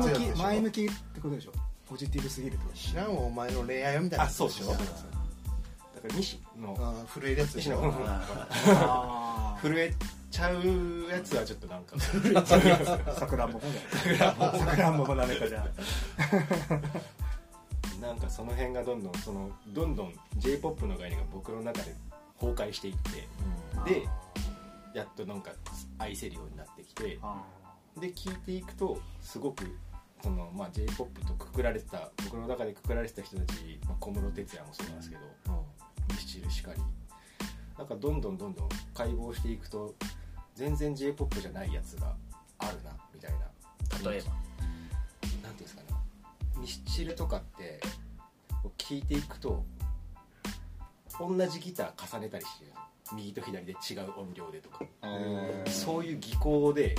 [0.00, 1.52] 向き前向きってことでしょ？
[1.88, 4.64] ポジティブすぎるってこと知らんわお前の恋愛をみたいなあそうでしょ。
[4.66, 4.84] そうだか
[6.08, 7.76] ら西の震えるやつでしょ？
[7.76, 9.94] 西の震え
[10.30, 10.54] ちゃう
[11.10, 11.94] やつはちょっとなんか。
[11.96, 12.00] あ
[13.20, 15.04] さくらんぼもねさくらんぼ。
[15.04, 15.66] もダメかじゃ
[18.00, 21.94] なんかその辺がどんどんそのどんどん j p o p の概念が僕の中で
[22.40, 23.28] 崩壊していって。
[23.40, 24.08] あで
[24.94, 25.52] やっとなんか
[25.98, 27.42] 愛せるようになってきてあ
[27.98, 29.64] で聞いていくとすごく
[30.22, 35.22] その、まあ、j p o p とくくられてた僕の中でくくられてた人たち、まあ、小室哲哉もそうなんですけど
[36.08, 36.80] ミスチルしかり。
[37.78, 39.94] なんかどんどんどんどん解剖していくと
[40.54, 42.14] 全然 j p o p じゃないやつが
[42.58, 44.10] あるなみたいな。
[44.10, 44.30] 例えば？
[44.30, 44.42] なん
[45.40, 45.88] ていうんですかね。
[46.58, 47.80] ミスチルとかって
[48.78, 49.64] 聞いていくと
[51.18, 52.72] 同じギター重ねたりしてる
[53.14, 54.84] 右と左で違う音量でとか。
[55.66, 56.94] そういう技巧で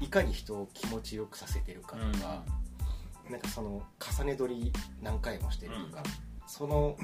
[0.00, 2.42] いかに人を気持ちよくさせてるかとか、
[3.30, 6.02] なんかその重ね取り何回もしてるとか、
[6.46, 6.96] その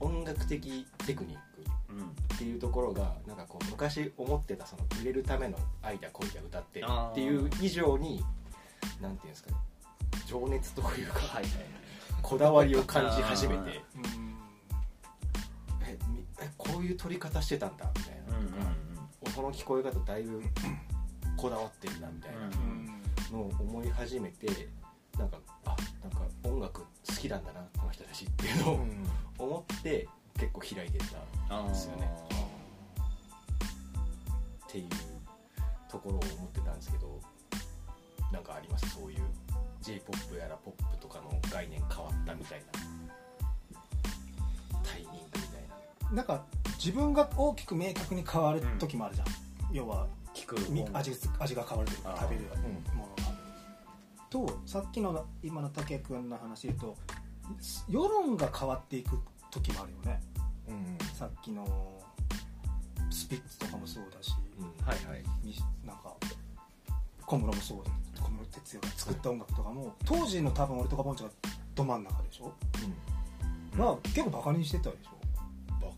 [0.00, 1.42] 音楽的テクニック
[1.90, 8.24] うんっていうところがなんかこう昔思ってたその売れるための愛だ恋だ歌ってるっていう以上に
[9.00, 9.56] なんていうんですかね
[10.26, 11.52] 情熱というか、はいはい
[12.22, 13.82] こだわりを感じ始めあて。
[13.96, 14.31] うん
[16.56, 18.22] こういう撮り方してたんだみたいな。
[18.22, 20.42] とか、音の聞こえ方だいぶ
[21.36, 22.38] こだわってるなみたいな。
[22.38, 23.02] うん
[23.32, 24.46] のを思い始めて
[25.18, 26.86] なんかあなんか音楽好
[27.18, 30.06] きなんだなこの人たちっていうのをうん思って
[30.38, 31.16] 結構開いてた
[31.48, 32.10] あーですよね。
[34.68, 34.88] っていう
[35.90, 37.18] ところを思ってたんですけど
[38.30, 38.90] なんかあります？
[38.90, 39.22] そういう
[39.80, 42.80] j p o p やらポップとかの概念変わったみたいな
[46.12, 46.44] ななんか
[46.78, 49.26] 自分が大きく明確に変わる時もあるじゃん、
[49.72, 53.32] 要は聞くみ味味が変わるというか食べるうんものが
[54.30, 56.96] とさっきの今の竹君の話で言うと
[57.88, 59.18] 世論が変わっていく
[59.50, 60.20] 時もあるよね。
[60.68, 61.66] うんさっきの
[63.10, 64.86] スピッツとかもそうだし、うん。
[64.86, 65.22] はいはい。
[65.44, 65.54] み
[65.86, 66.14] なんか
[67.26, 67.90] 小室もそうだ。
[68.22, 71.32] 小室哲哉が作った音楽とかも当時の多分俺とかボンちゃんが
[71.74, 72.52] ど真ん中でしょ、
[73.76, 75.21] まあ結構バカにしてたでしょ？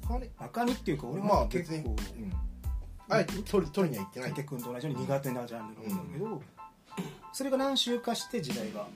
[0.08, 2.32] バカねバカにっていうか俺まあも結構、別にうん。
[3.08, 4.30] あえて取りには行ってない。
[4.30, 6.42] 竹君と同じように苦手なジャンルなんだけど、
[7.32, 8.86] それが何周かして時代が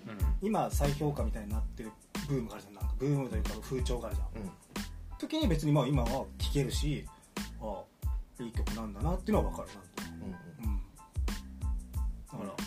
[0.40, 1.92] 今再評価みたいになってる
[2.29, 2.75] ブームがあるじゃん。
[2.75, 4.42] なんかブームというか風潮があるじゃん。
[4.42, 4.51] うん。
[5.18, 7.05] 時に別にまあ今は聴けるし
[7.61, 7.83] あ
[8.38, 9.81] あいい曲なんだなっていうのは分かるなと、
[10.12, 10.38] うんうん、だ
[12.31, 12.64] から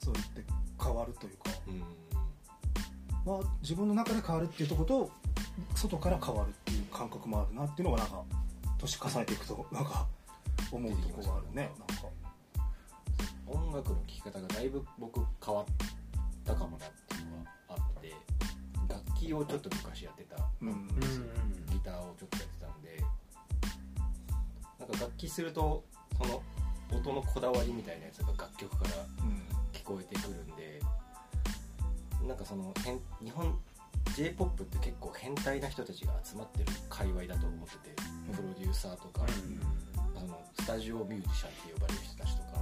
[0.00, 0.44] そうやって
[0.82, 1.84] 変わるというか、うん。
[3.24, 5.10] まあ、自分の中で変わるっていうところと
[5.74, 8.22] 外から変わるっていう感覚もあるなっていうのがなんか
[8.78, 10.06] 年重ねていくとなんか
[10.70, 11.70] 思うところがあるね。
[11.78, 12.04] なんか
[13.46, 15.64] 音楽の聴き方がだいぶ僕変わっ
[16.46, 18.14] たかもなっていうのがあって
[18.88, 20.88] 楽器をちょっと昔やってたうん。
[21.70, 23.04] ギターをちょっとやってたんで
[24.78, 25.84] なんか楽器すると
[26.16, 26.42] その
[26.92, 29.42] 音のこだわりみたいなやつが楽曲からうん。
[29.72, 30.80] 聞こえてくるんで
[32.26, 33.58] なんかその変日本
[34.16, 39.26] j p o p って結構変態な人たちが集まってる界隈だと思っててプロデューサーとか、
[40.14, 42.60] そのスタジオミュージシャンって呼ばれる人たちとか、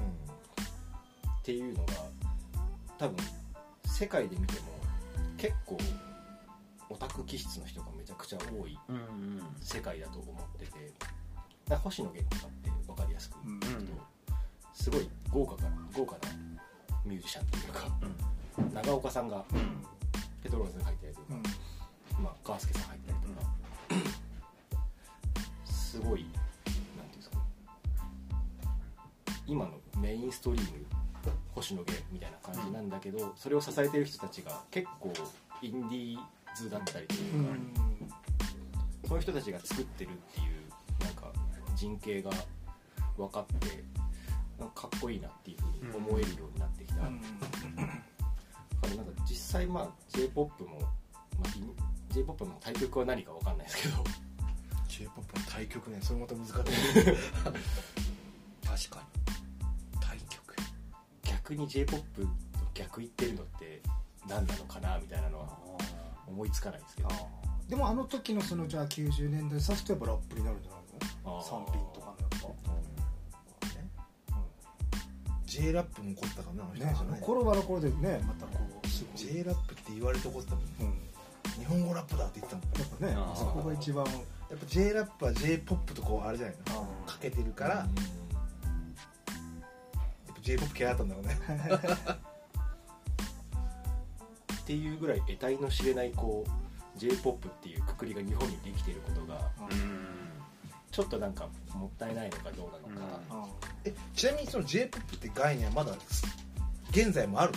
[1.41, 1.93] っていうのが
[2.99, 3.17] 多分
[3.85, 4.61] 世界で見ても
[5.37, 5.77] 結構
[6.89, 9.43] オタク気質の人がめちゃくちゃ多いうんうん。
[9.61, 10.73] 世界だと思ってて
[11.69, 13.93] だから星野源とかって分かりやすくうん言うと、
[14.73, 16.33] すごい豪華か豪華な
[17.05, 17.89] ミュージシャンというか、
[18.75, 19.45] 長岡さんが
[20.43, 22.25] ペトローズに入ったりとか、うん。
[22.25, 23.47] まあ、川助さん入ったりとか、
[25.65, 27.43] すごいなんていうんですかね
[29.47, 30.87] 今のメインストリーム
[31.55, 35.13] 星野源みたいな感じなんだけど、それを支えてる人たちが結構
[35.61, 36.19] インディー
[36.57, 37.57] ズだったりというか、
[39.09, 40.47] そういう人たちが作ってるっていう
[41.05, 41.33] なんか
[41.77, 42.31] 人形が
[43.17, 43.85] 分かって
[44.59, 47.09] かかっこいいなっていうふうに思えるようになってきた、だ
[48.83, 50.87] からなんか実際まあ j p o p も、ま
[51.45, 51.49] あ、
[52.12, 54.05] j p o p の対局は何か分かんないですけど。
[54.88, 56.55] J p o p の対局ねそれまた難しい。
[58.66, 59.03] 確か
[59.97, 60.01] に。
[60.01, 60.57] 対局。
[61.23, 62.29] 逆に j p o p と
[62.75, 63.83] 逆言ってるのって
[64.29, 65.59] 何なのかなみたいなのは
[66.27, 67.09] 思いつかないですけど。
[67.68, 70.81] でもあの時のそのじゃあ90年代さすとやっぱラップになるんじゃない
[71.25, 71.38] の？
[71.38, 71.49] あー。
[71.49, 72.82] 三品とかのやっぱ
[75.61, 79.17] J ラップも起こったかなあの人ねたちはあの頃はあの頃でねまたこうすごい。
[79.35, 80.95] J ラップって言われて起こったもんうん
[81.59, 82.79] 日本語ラップだって言ってたもん。
[82.79, 83.38] やっぱねあー。
[83.38, 84.07] そこが一番。
[84.07, 86.87] やっぱ J ラップは J ポップとこうあれじゃないの？
[87.07, 87.75] かけてるから。
[87.77, 87.88] やっ
[90.29, 91.38] ぱ J ポップ嫌いだったんだろうね。
[94.62, 96.51] っていうぐらい得体の知れないこう
[96.99, 99.51] j p o p っていうくくりが日本にできていることが
[100.93, 103.47] ちょっとなんかもったいないのかどうなのか、あ
[103.85, 105.93] えちなみにその J ポップって概念はまだ
[106.91, 107.55] 現在もある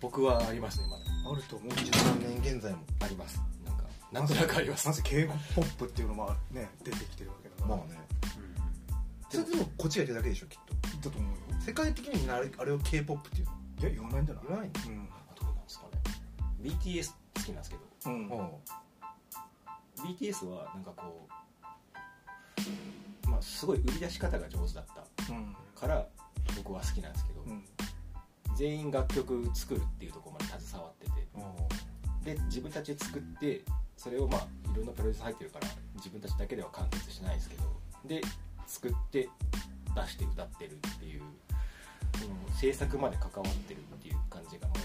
[0.00, 1.30] 僕はありますねまだ。
[1.30, 1.68] あると思う。
[1.68, 2.78] 23年現在も。
[3.00, 3.38] あります。
[3.66, 4.88] なんかなんとなくあります。
[4.88, 7.76] まず敬語ポップっていうのもね出てきてるわけだから。
[7.76, 8.00] まあね。
[9.28, 10.74] それでもこっちが言ってるだけでしょきっと。
[11.08, 11.60] だと思うよ。
[11.60, 13.52] 世界的にあれあれを k p o p っていうの？
[13.80, 14.44] いや言わないんじゃない？
[14.48, 14.72] 言わないうん。
[14.74, 15.90] どうなんですかね。
[16.62, 17.82] BTS 好きなんですけど。
[18.06, 18.28] うん。
[18.28, 18.60] の
[19.98, 21.47] BTS はなんかこうまあ
[23.48, 26.06] すごい売り出し方が上手だったうんから
[26.56, 27.64] 僕は好きなんですけど、うん。
[28.56, 33.62] 全員楽曲作るっていうところまで携わっててで自分たちで作って
[33.96, 37.62] それをまあいろんなプロデュース入ってるから自分たちだけでは完結しないですけど
[38.04, 38.20] で
[38.66, 39.28] 作って
[39.94, 44.78] 出して歌ってるっていう、うん、制作まで関わってるっていう感じがもう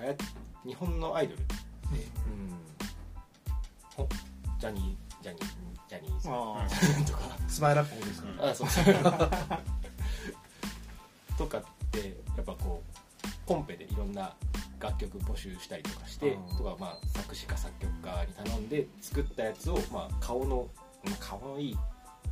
[0.00, 0.14] あや
[0.64, 1.54] 日本のアイドルって
[3.94, 4.08] ほ
[4.58, 6.28] ジャニージャニージャニーズ。
[6.30, 6.64] あ
[7.06, 7.20] とか。
[7.48, 8.68] スマイルアップもですかあそう。
[11.36, 12.82] とかってやっぱこ
[13.24, 14.34] うコンペでいろんな
[14.80, 20.68] 楽曲募集したりとかしてとかまあ作詞家作曲家に頼んで作ったやつをまあ顔の、
[21.04, 21.78] まあ、顔のいい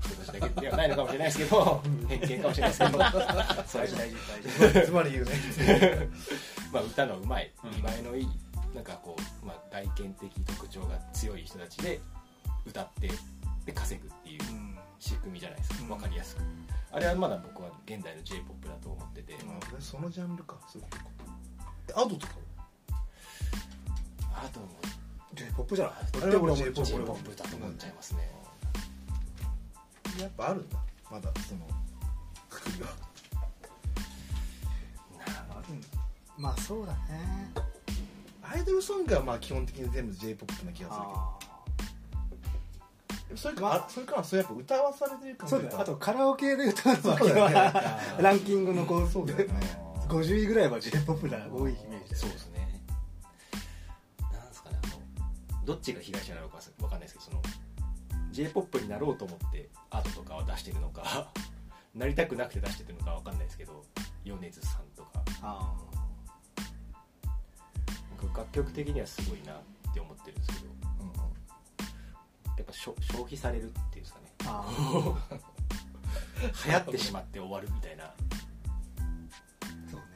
[0.01, 2.99] 人たちだけではないのかもしれないですけど 偏見かもしれないですけど。
[3.67, 4.17] そういう大事
[4.71, 4.87] 大事。
[4.87, 5.33] つまり言うね。
[6.73, 7.71] まあ、歌のうまいうん。
[7.71, 8.29] 見栄えのいい
[8.75, 12.01] なんかこう、まあ、外見的特徴が強い人たちで
[12.67, 13.11] 歌って
[13.71, 14.79] で稼ぐっていううん。
[14.99, 15.77] 仕組みじゃないですか。
[15.83, 15.89] うん。
[15.89, 16.43] 分かりやすく。
[16.93, 19.37] あれはまだ僕は現代の j p o p だと思ってて、
[19.79, 20.57] そのジャンルか。
[20.69, 20.85] そうい。
[20.85, 21.05] うことか
[21.89, 22.33] えアドとか
[24.33, 24.67] あとも
[25.35, 25.95] J−POP じゃない。
[26.25, 28.31] あれは俺も J-POP j 俺 p o も p だと思っちゃいますね。
[30.21, 30.79] やっぱあるんだ。
[31.11, 31.61] まだその
[32.49, 32.87] くくりが
[35.69, 35.81] うん
[36.43, 37.53] まあそうだね。
[38.43, 41.50] アイドルソングはまあ基本的に全部 j p o p な気がするあけど
[43.37, 47.55] それか、まああそれからそれやっぱ歌わされてるかもーそうだよあとカラオケで歌うのそうだよね。
[47.55, 49.47] はランキングのこうそうだよね。
[50.09, 52.83] 50位ぐらいは J−POP が多いイメージだよそうですね。
[54.33, 54.79] なんですかね。
[54.83, 57.43] あのどっちが被害者なのか分かんないですけどその
[58.33, 61.33] j p o p になろうと思ってアートとかを出してるのか
[61.95, 63.85] なりたくなくて出してるのか分かんないですけど
[64.25, 65.23] 米津さんとか。
[65.43, 65.75] あ
[68.23, 70.60] なんか楽曲的にはすごいなって思ってるんですけど
[72.81, 74.27] 消消費されるっていうんですかね。
[76.65, 78.05] 流行ってしまって終わるみたいな。
[78.05, 78.09] ー
[79.91, 80.07] そうね。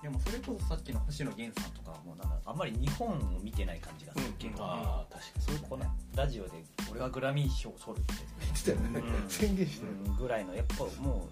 [0.00, 5.42] でもそれこそさっきの星野源さんとかもなんかあんまり日本を見てない感じがするけど、ああ確かに。
[5.42, 9.28] そういうこのラジオで俺はグラミー賞を取るって言ってたよね、うん。
[9.28, 10.16] 宣言してる、うん。
[10.16, 11.28] ぐらいのやっぱも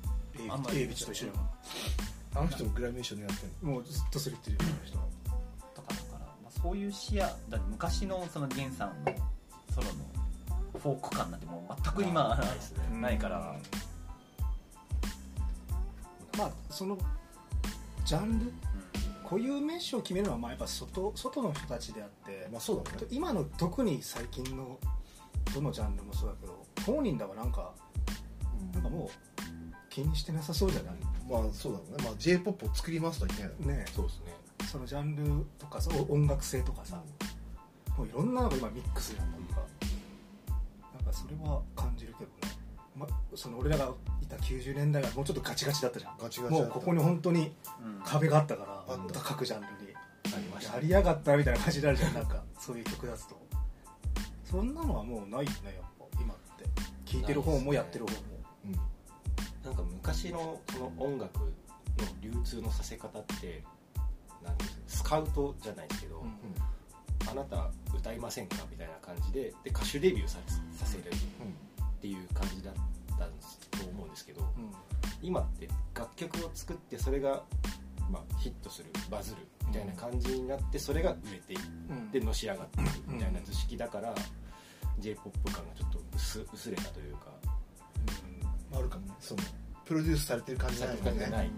[0.50, 1.50] あんまり A ビチと一緒だも
[2.34, 4.74] あの人もグラミー賞狙ってるんもうずっとそれ言ってるよ。
[5.72, 9.14] うとかだから、まあ、そういう視野だ昔のその源さんの
[9.70, 10.11] ソロの
[10.82, 13.56] フォーク感なんてもう全く今ないですねないから。
[16.38, 16.98] まあその
[18.04, 18.52] ジャンル？
[19.22, 23.06] 固有名詞を決めるのはまあやっぱ外外の人たちであって、まあそうだね。
[23.10, 24.78] 今の特に最近の
[25.54, 27.72] どのジャンルもそうだけど本人だはなんか
[28.74, 29.08] なんかもう
[29.88, 30.94] 気にしてなさそうじゃない？
[31.30, 33.84] まあそうだろうね、まあ、j p o p を作りますとは言ってないね。
[33.94, 34.32] そうですね。
[34.70, 37.02] そのジャンルとかそう音楽性とかさ、
[37.96, 39.60] もういろんなのが今ミックスなんだとか、
[41.12, 42.62] かそれは感じるけどね、
[42.96, 46.18] ま、その俺らがいた90年代はもうちょっとガチガチだったじゃん。
[46.18, 46.68] ガチガチだった。
[46.68, 47.52] もうここに本当に
[47.84, 48.00] うん。
[48.04, 49.20] 壁があったから、あった。
[49.20, 49.92] 各ジャンルに。
[50.34, 50.74] ありました。
[50.74, 52.42] やりやがったみたいな感じになるじゃんなんか。
[52.58, 53.40] そういう曲出すと。
[54.44, 56.64] そんなのはもうないよねやっぱ今って。
[57.04, 58.18] 聴いてる方もやってる方も、
[58.66, 58.72] うん。
[59.64, 61.50] なんか昔のその音楽の
[62.20, 63.62] 流通のさせ方って
[64.44, 66.71] なんていうんですかスカウトじゃないですけど、うん
[67.30, 68.56] あなた歌いませんか？
[68.70, 70.38] みたいな感じでで歌手デビューさ
[70.76, 71.04] させるっ
[72.00, 72.74] ていう感じだっ
[73.18, 74.42] たんですと思うんですけど
[75.22, 77.42] 今って楽曲を作ってそれが、
[78.10, 81.96] まあ、ヒットするバズるみたいな感じになってそれが売れていっうん。
[82.10, 84.14] てのし上がっていくみたいな図式だから
[84.98, 87.26] j p o p 感がちょっと薄薄れたというか
[88.74, 89.12] あるかもね。
[89.20, 89.42] その
[89.84, 91.50] プロデュースされてる感じじゃないじじゃない。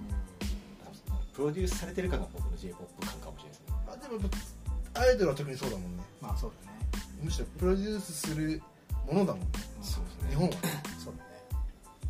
[1.33, 3.75] プロデュースされてる感が僕の j p o p 感かもしれないですね。
[3.87, 4.31] まあでも
[4.95, 6.03] アイドルは特にそうだもんね。
[6.21, 6.79] まあそうだね。
[7.23, 8.63] むしろプロデュースする
[9.07, 9.49] ものだもんね。
[9.83, 10.31] そうですね。
[10.31, 10.55] 日本は。
[10.55, 10.61] ね
[10.99, 11.31] そうだね。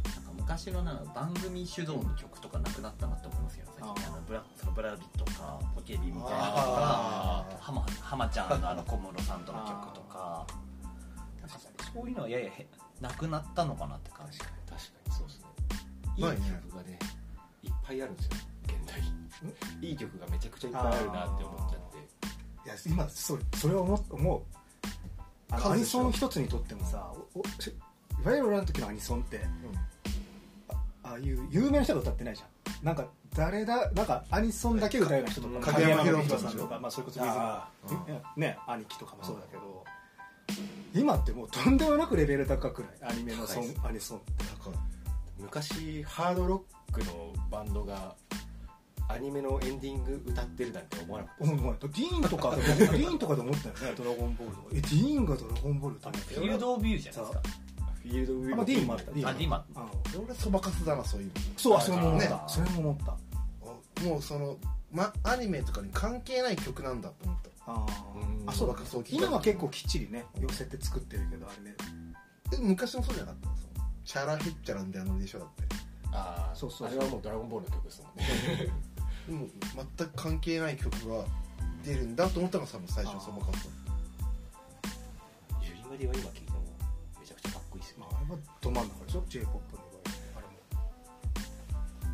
[0.05, 4.13] なんか昔のなんか番組主導の曲とかなくなったなって思いますけど最近あー。
[4.13, 7.59] あのブラそのブラビとかポケビみたいなのとかあー。
[7.61, 10.47] 浜浜ちゃんのあの小室さんとの曲とか。
[11.41, 11.59] なんか
[11.93, 12.67] そういうのはややへ
[13.01, 14.39] なくなったのかなって感じ。
[14.39, 15.45] 確かにそうですね
[16.17, 16.61] いいないね。
[16.67, 16.99] 曲がね
[17.63, 18.33] いっぱいあるんですよ
[18.65, 19.03] 現代。
[19.83, 21.84] いい曲がめちゃくちゃいっぱいあるなって思っちゃって
[22.65, 24.43] いや今それそれを思う思う。
[25.51, 29.41] あのアニソン一つにとってもさおおしいわゆる俺らの時のアニソンって
[30.69, 32.49] あああいう有名な人が歌ってないじゃん。
[32.85, 39.85] なんか誰だなんかアニソンだけ歌うような人とか影山博博人さんとか、まあ、それこそ水あ野ねね兄貴とかもそうだけど
[40.95, 43.13] 今ってもうとんでもなくレベル高くない？
[43.13, 44.21] アニメのソン高いアニソン
[45.39, 48.15] 昔ハードロックのバンドが
[49.09, 51.45] アニメのエンディング歌ってるなんて思わなかった。
[51.45, 57.43] 思う思うディーンとかディーンとかで思ったよねドラゴンボールとかえディーンがドラゴンボール歌ってフィールド・オブ・ビューじゃないですか
[58.03, 59.65] フィールドウィあまあディーンもあったディーンあディーンもあっ
[60.15, 63.05] うん俺そばかすだなそういうそうあそれも思った、ねそれも思った。
[64.05, 64.57] のもうその、
[64.93, 67.51] ま、アニメとかに関係ない曲なんだと思った。
[67.67, 67.87] あ
[68.47, 69.27] あそうだ若そう聞いた。
[69.27, 71.77] 今は結構きっちりね寄せて作ってるけどあれね。
[72.61, 75.63] 昔もそうじゃなかったそのチャラヘッチャラみたいなノリでしょだって。
[76.13, 76.99] ああそうそうそう。
[76.99, 78.73] あれはもう「ドラゴンボール」の曲ですもんね
[79.27, 79.47] でも
[79.99, 81.25] 全く関係ない曲が
[81.85, 83.59] 出るんだと思ったのが多分最初そのかった
[85.65, 86.59] ジュリマリは今聴いても
[87.21, 88.07] めちゃくちゃかっこいいですよね。
[88.11, 90.47] まああれはど真ん中でしょ j p o p の場合あれ。
[90.49, 90.53] も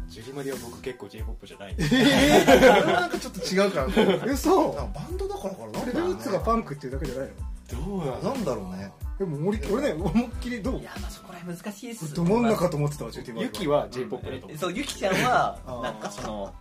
[0.08, 1.74] ジュリマリは僕結構 j p o p じゃない。
[1.74, 7.34] んであれはなんかちょっと違うかなと思ってえそうなんかバンドだからかななんルーツがパンクっていうだけじゃないの？
[7.70, 8.92] どうななんだろうね。
[9.18, 10.80] でも俺俺ね思いっきりどう？
[10.80, 14.58] いやまあそこら辺難しいですど真ん中と思ってたわ JT ユキは j p o p だと思う。
[14.58, 15.82] そうゆきちゃんはあー。
[15.82, 16.54] なんかその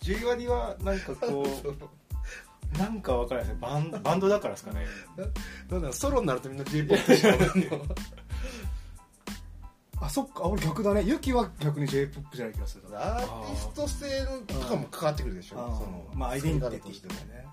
[0.00, 1.76] ジュリマリはなんかこう
[2.78, 3.60] なんかわからないですね。
[3.62, 4.86] バンバンドだからですかね。
[5.70, 7.84] なんだろうソロになるとみんな j p o p しかないんだよ
[10.00, 11.02] あそっか俺逆だね。
[11.02, 15.56] ユキは逆に j p o p じゃない気がするアーティスト性のとかも関わってくるでしょ。
[15.56, 17.46] そのまあアイデンティティとしてもとしてね。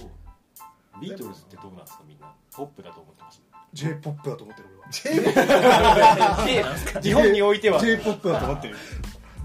[0.00, 1.00] どう？
[1.00, 2.32] ビートルズってどうなんですかみんな？
[2.54, 3.42] ポップだと思ってます
[3.74, 7.00] ？J p o p だと思ってる J J なんですか？
[7.00, 7.78] 日本においては。
[7.78, 8.76] 俺は j p o p だと思ってる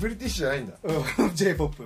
[0.02, 0.74] ブリティッシュじゃないんだ。
[0.84, 1.36] うん。
[1.36, 1.84] J p o p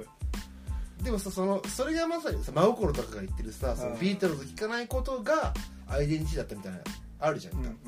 [1.03, 5.53] でもさそのそれがまさにさ真心とかが言ってるさそのうんビートルズ聴かないことが
[5.87, 6.79] アイデンティティだったみたいな
[7.19, 7.73] あるじゃん、うんうだん。
[7.75, 7.81] か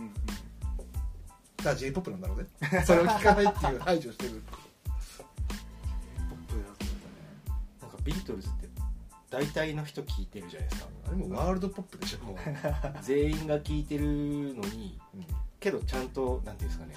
[1.64, 2.46] ら j p o p なんだろうね。
[2.86, 4.34] それを聴かないっていう排除してる。
[7.82, 8.68] なんかビートルズって
[9.30, 10.90] 大体の人聞いてるじゃないですか。
[11.08, 12.38] あれもワールドポップでしょ
[13.02, 14.06] 全員が聞いてる
[14.54, 15.26] のにうん。
[15.60, 16.96] けどちゃんとなんていうんですかね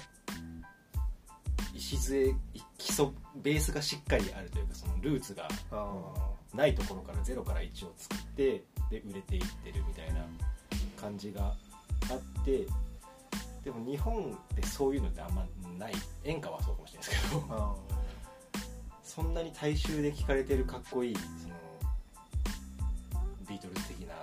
[1.79, 2.35] 礎
[2.77, 6.13] 基礎ベースがしっかりあるというかそのルーツがあ
[6.53, 10.25] ないところから0から1を作ってで売れていってるみたいな
[10.99, 11.53] 感じが
[12.09, 12.67] あって
[13.63, 15.45] でも日本ってそういうのってあんま
[15.77, 15.93] ない。
[16.23, 17.77] 演歌はそうかもしれないですけど。
[19.03, 21.55] そんなに大衆で聴かれてるかっこいいその
[23.47, 24.15] ビートルズ的な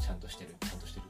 [0.00, 1.06] ちゃんとしてるちゃんとしてる。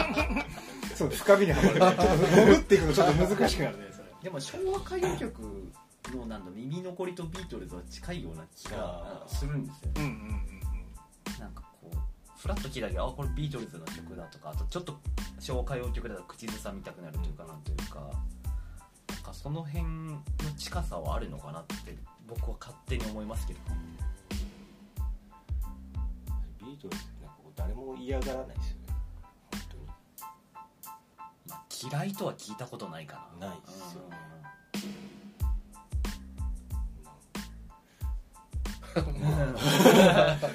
[0.00, 0.44] ー
[0.96, 4.08] そう深みにはまるちょっと潜っていくのちょっと難しくなるねそれ。
[4.22, 5.72] でも昭和歌謡曲
[6.14, 9.88] のなんだ耳残りとビートルズは近いような気がするんですよ。
[9.88, 10.12] ねうんうんう
[11.36, 11.40] ん。
[11.40, 11.96] なんかこう
[12.38, 14.98] フラッと聞いたけどあこれビートルズの曲だとかあとちょっと
[15.38, 18.00] 昭和歌謡曲だと口ずさみたくなるというかなんというか
[19.08, 20.22] なんかその辺の
[20.56, 21.74] 近さはあるのかなって
[22.26, 23.60] 僕は勝手に思いますけど。
[23.60, 23.76] ね
[26.58, 28.75] ビートルズってなんかこう誰も嫌がらないですよ
[31.90, 33.48] 嫌いとは聞いたことないかな。
[33.48, 34.02] ないですよ。
[34.08, 34.16] ね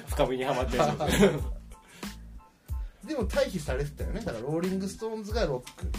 [0.08, 0.84] 深みにはまってる。
[0.84, 0.98] ん
[3.06, 5.90] でも対比されてたよねだからローリング・ストーンズがロック。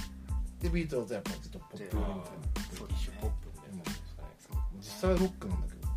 [0.62, 2.00] でビートルズはやっぱちょっとポップみたい。
[2.00, 4.28] なブリティッシュポップみたいなもんですかね。
[4.80, 5.88] 実際はロックなんだけど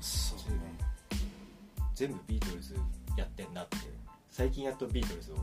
[0.00, 0.64] そう全部
[1.94, 2.74] 全部ビートルズ
[3.16, 3.76] やってんなって。
[4.30, 5.36] 最近やっとビートルズを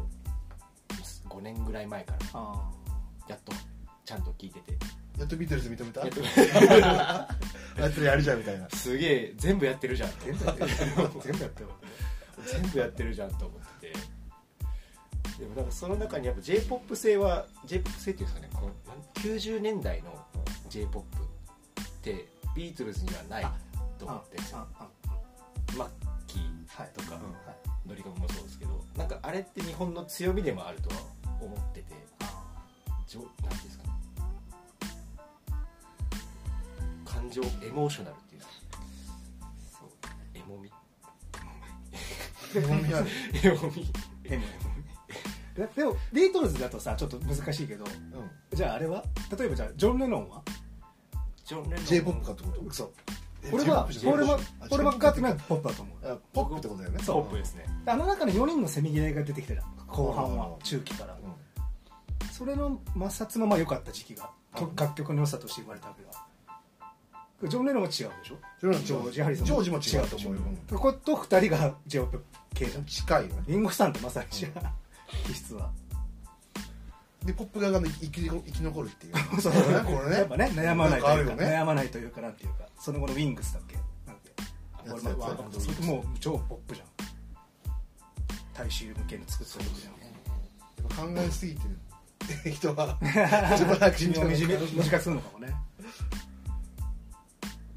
[1.34, 2.72] 5年ぐらい前からあ
[3.28, 3.52] やっと
[4.06, 4.74] ちゃんと聞いてて。
[5.18, 6.02] やっとビートルズ認めた？
[6.02, 6.22] やっと。
[7.82, 8.70] やっとやるじゃんみたいな。
[8.70, 10.10] すげえ全部やってるじゃん。
[10.20, 10.70] 全部やってる
[11.22, 11.70] 全部やってる
[12.46, 13.94] 全部やってるじゃんと思ってて。
[15.40, 19.04] でもなんかその中にやっぱ j p o p 性は j p o p 性っていうんですかねこのなん
[19.38, 20.26] 90年代の
[20.70, 21.06] j p o
[21.76, 23.48] p ってビートルズにはない
[23.98, 24.38] と思って
[25.76, 25.90] マッ
[26.28, 27.34] キはいーとか、うん
[27.86, 30.96] ドリカムもそうですけどなんかあれって日本の強みでもあるとは
[31.46, 31.94] 思ってて。
[33.08, 33.90] じょなんていうんですかね。
[37.06, 38.48] 感情エモーショナルっていうか。
[39.80, 39.90] そう。
[40.34, 40.72] エモみ。
[42.56, 43.08] エモみある
[43.44, 43.92] エモみ。
[44.24, 44.44] でも
[45.56, 47.86] ででもビートルズだとさちょっと難しいけど。
[47.86, 48.58] うん。
[48.58, 49.04] じゃああれは？
[49.38, 50.42] 例えばじゃあジョン・レノンは？
[51.46, 51.86] ジョン・レノン。
[51.86, 52.62] J p o p かってこと？
[52.62, 55.98] 嘘え俺は俺はあ俺マッカートニーはポップだと思う。
[56.12, 57.00] あポップってことだよね。
[57.06, 57.66] ポップですね。
[57.86, 59.64] あの中に4人のせめぎ合いが出てきてた。
[59.88, 61.14] 後半はうん中期から。
[61.14, 62.32] うん。
[62.32, 64.76] それの摩擦もまあ良かった時期がとうん。
[64.76, 66.10] 楽曲の良さとして言われたわけだ
[67.50, 68.38] ジョン・レノンは違うでしょ？
[68.62, 69.46] ジョージ・ハリソン。
[69.46, 70.40] ジョージも違うと思うよ。
[70.70, 72.18] ここと2人が j o p
[72.56, 72.86] 系じゃん。
[72.86, 73.44] 近いよね。
[73.48, 74.54] リンゴさんってまさに違う
[75.28, 75.70] 気質は
[77.26, 79.16] でポップ側が生き生き残るっていう。
[79.42, 79.60] そうこ
[80.04, 80.18] れね。
[80.18, 81.58] やっぱね悩まないというかなんかあるよね。
[81.58, 83.76] 悩まないというかなんていうかその後のウィングスだっけ？
[84.06, 84.32] なんて
[84.86, 85.16] 俺もや
[85.52, 86.88] つやつわもう超ポップじゃん。
[88.54, 91.80] 大衆向けの作った曲じゃんやっぱ考えすぎてる。
[92.54, 92.98] 人は。
[93.58, 95.54] ちょっと楽寿命を短くするのかもね。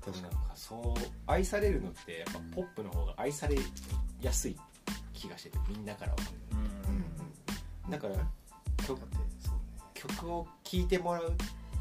[0.05, 3.57] でもなんかそう愛されるのってやっぱポップの方が愛され
[4.20, 4.57] やすい
[5.12, 6.18] 気がしててみんなからは。
[6.53, 8.14] うんだから
[8.84, 9.26] 曲だってそうね
[10.07, 11.32] 曲を聴いてもらう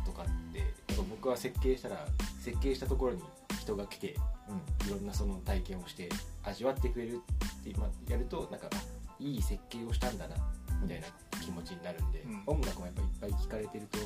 [0.05, 0.67] とかってやっ
[0.97, 2.05] ぱ僕は設計したら
[2.39, 3.21] 設計したところに
[3.59, 4.15] 人が来て
[4.49, 4.87] うん。
[4.87, 6.09] いろんなその体験をして
[6.43, 7.21] 味わってくれる
[7.61, 8.77] って今やるとなんかあ
[9.19, 10.35] いい設計をしたんだな
[10.81, 11.07] みたいな
[11.41, 12.43] 気持ちになるんで、うん。
[12.45, 13.97] 音楽もやっぱいっぱい聴かれてると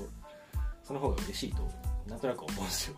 [0.84, 1.70] その方が嬉しいと
[2.08, 2.96] なんとなく思うんですよ。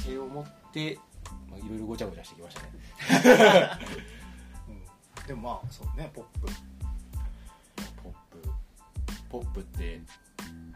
[0.00, 0.98] って思って、
[1.50, 2.68] まあ、いろいろごちゃごちゃしてきましたね。
[5.24, 6.46] うんでもまあそうねポップ。
[8.02, 8.48] ポップ。
[9.28, 10.00] ポップって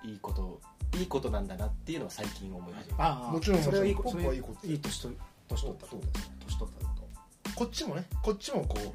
[0.05, 0.61] いいこと
[0.99, 3.05] いいことなんだなっていうのは最近思い始めた。
[3.05, 3.33] ああ。
[3.33, 4.67] もちろんそれはいいもちろんそれポップはいいこと。
[4.67, 5.11] いい年と
[5.49, 6.03] 年取ったこと。
[6.07, 7.09] ですね年取ったってこ
[7.57, 8.93] こっちもねこっちもこうと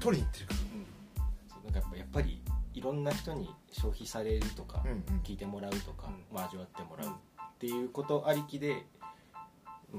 [0.00, 0.60] 取りに行ってるかそ
[1.68, 2.42] うなんかやっぱやっぱり
[2.74, 5.20] いろんな人に消費されるとか、らうんうん。
[5.22, 6.34] 聞いてもらうとか、うん。
[6.34, 7.12] まあ、味わってもらうっ
[7.58, 8.84] ていうことありきで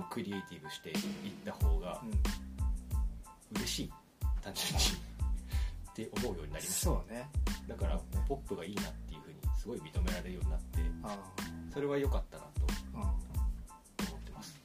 [0.10, 0.96] クリエイティブしていっ
[1.46, 3.58] た方がうん。
[3.58, 3.94] 嬉しい
[4.44, 4.80] 単純に。
[5.92, 6.86] って思うようになりました。
[6.86, 7.30] そうね。
[7.68, 11.18] だからポップがいいなっていうふうにすごい認められるようになってあ
[11.74, 12.50] それは良かったなと
[12.96, 14.60] あ思ってます。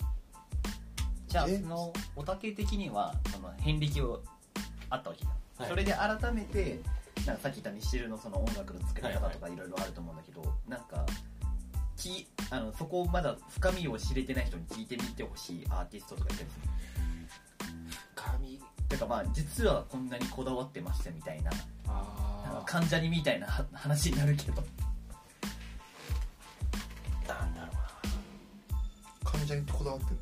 [1.29, 1.59] じゃあえ？
[1.59, 4.23] そのおたけ的にはその遍歴を
[4.91, 5.71] あったわけじゃん、はい。
[5.71, 6.81] それで改めて
[7.27, 11.05] なんかさっき言ったミスチルのその音楽の作り方とかいろいろあると思うんだけど、なんか
[11.97, 16.98] きあのそこをまだ深みを知れてない人に聞いてみてほしいアーティストとかいたりする神
[18.89, 24.63] てかまあ実はこんなにこだわってましたみたいななんかあ関ジャニみたいなは話になるけど。
[27.29, 27.73] あなんだろ
[29.25, 30.17] 患者にこだわってる。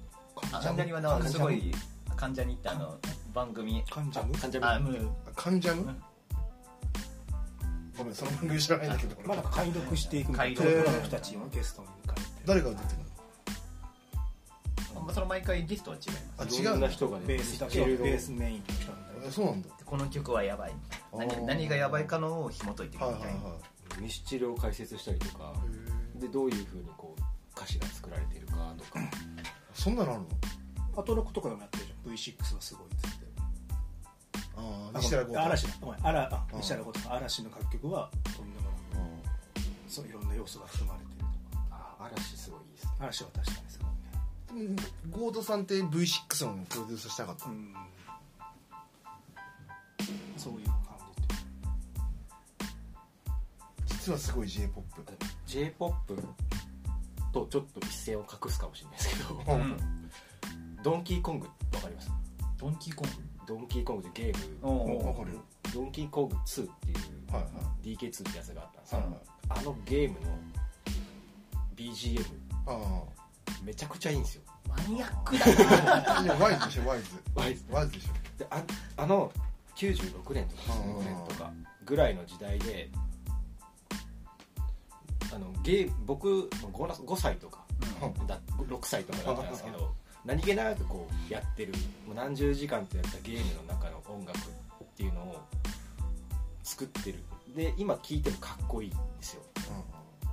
[0.53, 1.73] あ関ジャニはなんかすごい
[2.17, 2.99] 関ジャニってあの
[3.33, 4.95] 番組患者むうな感じあもう
[5.35, 6.03] 患者うん。
[7.97, 9.17] ごめんその番組知らないんだけど。
[9.25, 10.61] まあなんか解読していくみたいな。
[10.61, 10.83] 解読。
[10.85, 12.21] プロの人たちをゲストに迎えて。
[12.47, 13.06] 誰が出てるまあ
[15.13, 16.25] その毎回ゲストは違います。
[16.39, 19.69] あ違ういろんな人がねベースだけベースメインの人なんだのあそうなんだ。
[19.85, 20.73] この曲はやばい。
[21.17, 23.27] 何何がやばいかのを紐解いていくはいはいみ
[23.89, 24.01] たい。
[24.03, 25.55] ミスチルを解説したりとか。
[26.17, 27.23] でどういうふうにこう
[27.57, 28.99] 歌詞が作られているかとか。
[28.99, 29.07] ー
[29.75, 30.29] そんなのあるの？
[31.01, 32.15] アトロックとかでもやってるじゃん。
[32.15, 33.27] V6 はすごいっつって。
[34.57, 38.77] あああ西原豪太嵐ごめんあらあうん西原豪太嵐の楽曲はとんでもな
[39.11, 41.31] くそういろんな要素が含まれてるとか。
[41.71, 42.91] あ嵐すごいいいですね。
[42.99, 43.89] 嵐は確かにすごい
[45.11, 47.75] ゴードさんって V6 のプロデュースしたかったうん。
[50.37, 50.77] そういう感
[53.87, 55.03] じ実はすごい j p o p
[55.47, 56.15] j p o p
[57.33, 59.35] とちょっと一線を画すかもしれないですけど。
[59.35, 59.61] うん。
[59.61, 59.77] うん。
[60.83, 62.11] ドンキーコングわかります？
[62.59, 63.15] ドンキーコング？
[63.47, 64.69] ドンキーコングってゲーム。
[64.69, 65.43] おわかるよ。
[65.75, 67.51] ドンキーコング2っていうはいは
[67.83, 69.01] DK2 ってやつがあったんですよ。
[69.01, 69.21] いはいはい。
[69.61, 70.39] あのゲームの
[71.77, 72.25] BGM
[72.67, 73.03] あ
[73.63, 74.43] めちゃくちゃいいんですよ。
[74.69, 77.07] マニアックだあいやワイズでしょワイズ。
[77.35, 77.65] ワイズ。
[77.71, 78.05] ワイズでし
[78.39, 78.63] であ
[78.97, 79.33] あの
[79.77, 81.53] 96年とか96年とか
[81.85, 82.91] ぐらいの時代で
[85.35, 89.95] あのゲー僕 5, 5歳とかょだ6歳とかだったんですけど
[90.25, 91.73] 何気なくこうやってる
[92.07, 94.43] もう何十時間ってやったゲームの中の音楽っ
[94.97, 95.37] ていうのを
[96.63, 97.19] 作ってる。
[97.55, 99.43] で今聴いてもかっこいいんですよ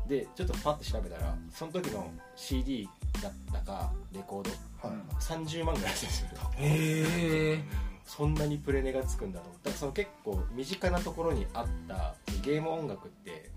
[0.07, 2.89] でちょっとパッて調べたらその時の CD
[3.21, 4.49] だったかレコード
[4.87, 4.97] はい。
[5.21, 6.51] 30万ぐらいするんですよ。
[6.57, 7.63] へえ
[8.05, 9.45] そんなにプレネがつくんだと。
[9.45, 13.49] 思っただからその結構身近なところにあったゲーム音楽って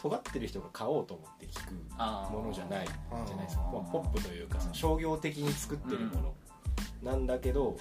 [0.00, 6.34] 尖ってる人が買おうと思って聴くものじゃないじゃないですか、まあ、ポップというかその商業的に作ってるも
[7.02, 7.76] のなんだけど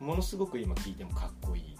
[0.00, 1.77] ものすごく今聴いてもかっこいい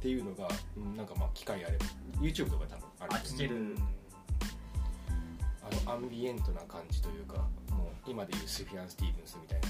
[0.00, 0.48] っていうのが、
[0.78, 1.84] うんなんかまあ機会あれば。
[2.22, 3.76] YouTube とか多分あるあ聞ける。
[5.62, 7.34] あのアンビエントな感じというか
[7.70, 9.68] もう今でいうスフィアン・スティーブンスみたいな。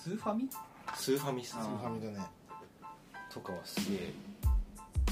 [0.00, 0.50] スーファミ？
[0.96, 2.26] スーファミススーファミだね。
[3.32, 4.12] とかはすげえ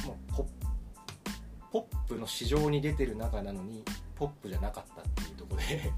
[0.04, 0.46] もうポッ
[1.70, 3.84] ポップの市場に出てる中なのに
[4.16, 5.92] ポップじゃなかったっていうところで。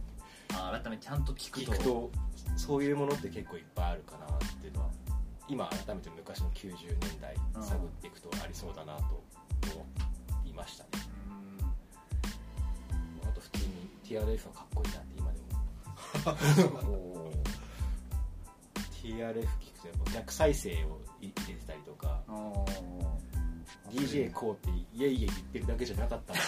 [0.54, 1.72] あ改めてちゃんと聞くと。
[1.72, 2.10] 聞くと
[2.56, 4.90] そういうものって結構いっぱいあるかなっていうのは
[5.48, 7.62] 今改めて昔の90年代うん。
[7.62, 9.02] 探っていくとありそうだなと
[9.74, 9.86] 思
[10.44, 10.90] いましたね。
[13.22, 15.46] あと普通に TRF はかっこいいなって今でも。
[19.02, 22.22] TRF 聞くとやっぱ逆再生を入れてたりとか
[23.90, 26.32] DJ こうってイエイイエイ言ってるだけじゃなかった。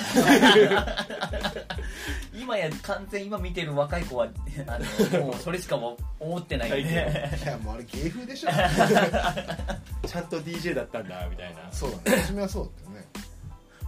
[2.35, 4.29] 今や完全今見てる若い子は
[4.67, 4.79] あ
[5.13, 7.39] のもう それしかも思ってないよね。
[7.43, 7.59] いや。
[7.59, 8.51] もうあれ芸風でしょ。
[10.07, 11.71] ちゃんと DJ だったんだみたいな。
[11.73, 12.19] そうだね。
[12.23, 13.07] 初めはそうだったよね。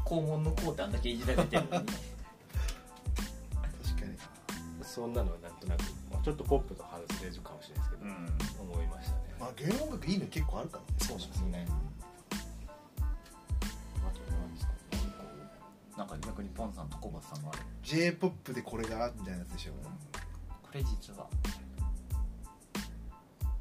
[0.05, 1.87] 肛門のこうってあんだけいじられてるのに。
[1.87, 1.99] 確
[4.01, 4.19] かに。
[4.83, 5.81] そんなのはなんとなく、
[6.13, 8.05] まあ、ちょっとポップと外れるかもしれないですけ
[8.61, 9.19] ど、思いましたね。
[9.41, 10.89] まあ芸能音楽いいの結構あるからね。
[11.01, 11.67] そうですよね。
[11.69, 11.77] あと
[15.97, 17.63] なんかこ逆にポンさんとコバさんがある。
[17.83, 21.27] J p o p でこれがみたいなやつでしょ、これ実は。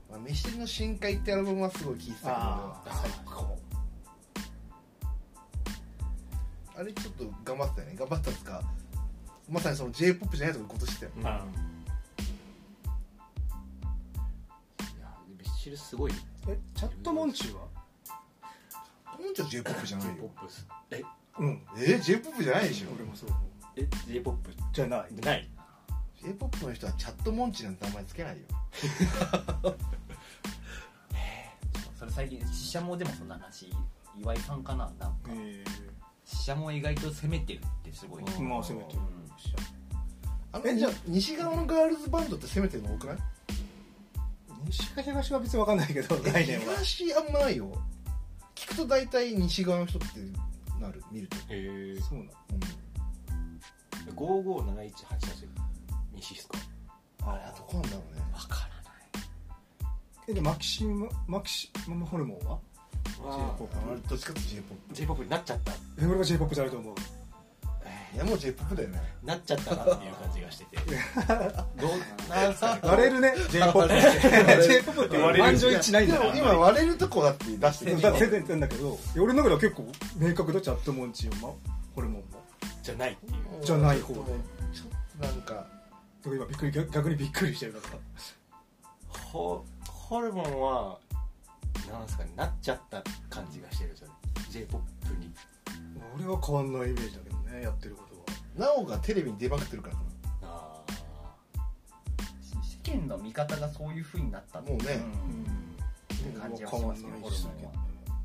[0.09, 2.27] まあ、ミシリの深海ってアルバムはすごい聴いてた
[2.85, 3.57] けど最高。
[6.77, 7.95] あれちょっと頑張ってたよね。
[7.95, 8.61] 頑張ったんですか？
[9.49, 11.27] まさにその j p o p じゃないとこ行こうとしてたようん。
[11.27, 11.33] あい
[14.99, 16.11] やミッシルすごい。
[16.49, 17.61] えチャットモンチーは？
[19.17, 20.67] もんちゃん j p o p じゃない j よ p o p す。
[20.91, 21.01] え
[21.39, 21.61] うん。
[21.77, 22.89] え j p o p じゃないでしょ。
[22.95, 23.41] 俺もそう思う。
[23.77, 25.13] え j p o p じゃない。
[25.21, 25.49] ない。
[26.21, 28.43] J p o p の人はチャットモンチなんて名前つけないよ。
[31.97, 33.71] それ最近シシャモでもそんな話
[34.19, 35.31] 岩井さんかななんか。
[35.31, 35.63] え
[36.25, 38.99] シシャモ意外と攻めてるってすごい、えまあ攻めてる。
[40.51, 43.17] あのえじゃあ西側のガールズバンドって攻めてるの多くない？
[44.67, 46.75] 西か東は別に分かんないけど概念は。
[46.77, 47.71] 東あんまないよ。
[48.55, 50.07] 聞くと大体西側の人って
[50.79, 52.31] なる見ると、えそうなの。
[54.09, 55.47] うん、557188
[56.15, 56.57] 西っすか
[57.23, 58.21] あれあとこなんだろうね。
[58.33, 59.93] わからない。
[60.27, 62.59] えでマキシムマキシマムホルモンは？
[63.23, 65.71] あ J-POP どっちかっていうと j p o p j p o p になっちゃった。
[65.71, 66.95] え俺が j p o p じゃないと思う
[68.15, 69.01] いやもう j p o p だよね。
[69.23, 70.77] なっちゃったなっていう感じがしてて。
[70.77, 75.43] どうなんすかね割れるね j p o p って j p o p って割れる。
[75.43, 76.21] 満場一致ないんだよ。
[76.21, 79.85] でも今割れるとこだって出してるだから全然言ってんだけど俺の中では結構
[80.17, 81.57] 明確だチャットモンチーも
[81.93, 82.27] ホルモンも
[82.81, 83.65] じゃないっていう。
[83.65, 84.19] じゃない方で。
[84.19, 85.67] ちょっとなんか。
[86.27, 87.99] 今びっくり逆逆にびっくりしてるだから
[89.31, 90.97] ホホルモンは
[91.91, 94.13] なんすかねなっちゃった感じがしてるんですよね
[94.49, 95.31] j p o p に。
[96.15, 98.04] 俺は変わんないイメージだけどねやってるこ
[98.57, 99.95] なおがテレビに出まくってるから。
[99.95, 100.01] か
[100.43, 100.81] あ
[102.85, 105.01] 世間の見方がそういう風になったもうね。
[106.09, 106.15] うん。
[106.15, 107.71] って感じはしますけどホルモンは。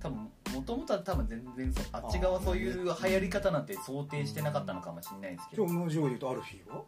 [0.00, 0.18] 多分
[0.54, 6.76] もともとは多分全然そあっち側そういう流行り方なんて想定してなかったのかもしれないですけじゃどあ同じように言うとアルフィーは？
[6.76, 6.80] ー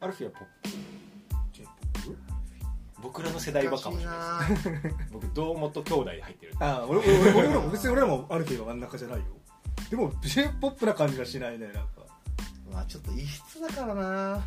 [0.00, 0.68] アルフィーはポップ。
[1.52, 1.68] J p
[2.10, 2.16] o p
[3.02, 4.70] 僕らの世代はかもしれないです。
[5.12, 6.54] 僕堂本兄弟で入ってる。
[6.60, 9.24] ああ俺俺俺俺らも別に俺らもアルフィーは真ん中じゃないよ。
[9.90, 12.05] でも j p o p な感じがしないねなんか
[12.76, 14.02] まあちょっと異質だからな。
[14.02, 14.02] だ
[14.36, 14.44] か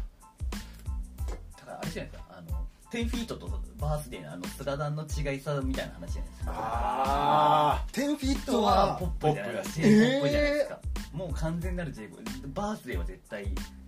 [1.66, 3.48] らあれじゃないですかあの10フィートと
[3.80, 6.54] バースデーのあのスラダンの違いさみたいな話じゃないですか。
[6.56, 10.80] あ10フィッ人トははポップじゃないですかポップ j ポップじゃないですか、
[11.12, 12.48] もう完全なる j ポップ。
[12.50, 13.48] バースデーは絶対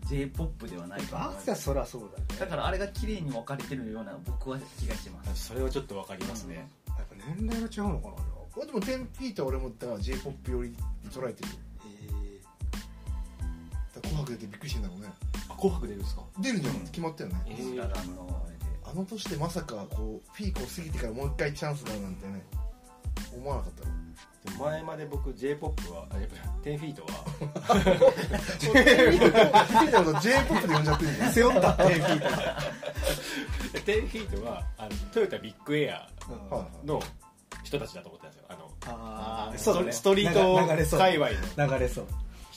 [0.09, 2.39] j ポップではないバースはそりゃそうだね。
[2.39, 5.49] だからあれが綺麗に分かれてるような僕は気がします。
[5.49, 8.31] それはちょっとわかりますね、やっぱ年齢が違うのかな
[8.65, 10.75] でも10フィートは俺もだから j p o p 寄りに
[11.09, 11.55] 捉えてるよ。
[11.55, 11.70] だから
[14.11, 15.07] 紅白出てびっくりしてんだろうね。
[15.49, 16.21] あ紅白出るんですか？
[16.39, 16.75] 出るんじゃん。
[16.87, 17.41] 決まったよね。
[17.47, 22.43] えースラダンのあれであの年でまさかこうピークを過ぎてからもう一回チャンスがあるなんてね
[23.35, 23.81] 思わなかった。
[23.85, 23.91] ろ
[24.43, 27.09] でも前まで僕 j p o p はあやっぱ10フィートは。
[28.59, 32.27] j p o p で呼んじゃってる背負った10フィット。
[33.85, 36.09] 10フィートはあのトヨタビッグエア
[36.85, 37.01] の
[37.63, 38.45] 人たちだと思ってたんですよ。
[38.49, 41.29] あのああストストリート流れそう界隈
[41.67, 41.77] の。
[41.77, 42.07] 流れそう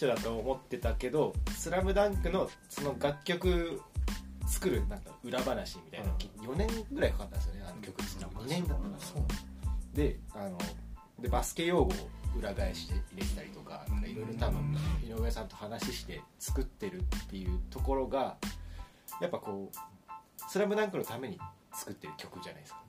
[0.05, 3.81] 人だと思ってたけど「スラムダンクのその楽曲
[4.47, 8.99] 作るなんか裏話みたいなの4年ぐらいかかったんですよねあの曲作る2年だったかな。
[8.99, 9.97] そう。
[9.97, 10.59] であの
[11.19, 11.89] でバスケ用語を
[12.37, 18.37] 裏返して入れてたりとかなんかいろいろ多分井上さんと話して作ってるっていうところが
[19.21, 19.77] やっぱこう
[20.51, 21.39] 「スラムダンクのために
[21.73, 22.81] 作ってる曲じゃないですか。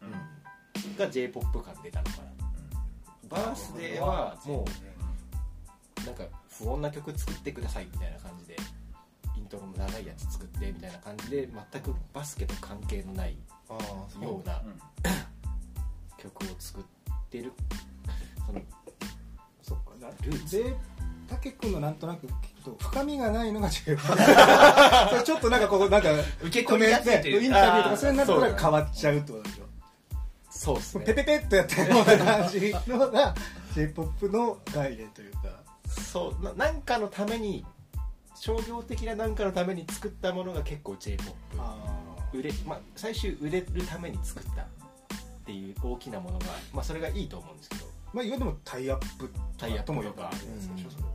[0.97, 2.35] が j p o p 感出たのかな。
[3.29, 4.65] バースデーはも
[6.03, 6.23] うなんか
[6.59, 8.55] 不穏な曲作ってくださいみたいな感じで
[9.37, 13.37] イントロも長いやつ作ってみたいな感じで全くバスケと関係のない
[14.21, 14.79] ようなうん。
[16.17, 16.83] 曲を作っ
[17.29, 17.51] てる
[18.47, 18.61] その
[19.61, 19.91] そっか。
[19.99, 20.63] なルーツ。
[20.63, 20.75] で
[21.27, 26.09] 武君のなんとなく聞くと深みがないのが それちょっとなんかこうなんか
[26.41, 28.11] 受け取りやすいというインタビューとかそう。
[28.11, 29.65] いうのそうなんか変わっちゃうってことでしょ
[30.49, 31.05] そうですね。
[31.05, 33.35] ペペペッとやってるような感じのが
[33.75, 35.64] j p o p の概念というか
[36.01, 37.65] そうななんかのために
[38.35, 41.35] 商業的ななんかのために作ったものが結構 j p o
[42.31, 44.63] p 売れ、まあ、最終売れるために作った。
[44.63, 44.67] っ
[45.45, 47.85] ていう大きなものが、まあ、それがいいと思うんですけど。
[48.13, 51.09] まあいわゆるタイアップタイアップとも呼ばれるやつでしょそれは。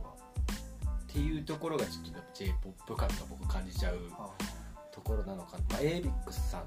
[1.03, 3.97] っていうところがちょっと j p o p 感が僕感じちゃう
[4.91, 6.63] ところなのかな、まあ、ABIX さんっ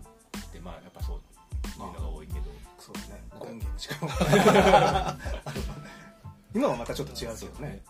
[0.53, 2.41] てまあやっぱそういうのが多いけど。
[2.79, 3.23] そうですね。
[6.55, 7.83] 今はまたちょっと違うけどね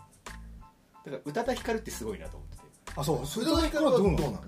[1.05, 2.63] だから宇多田ヒカルってすごいなと思ってて。
[2.97, 3.27] あそう。
[3.27, 4.41] そ宇れと多田ヒカルはどうなの？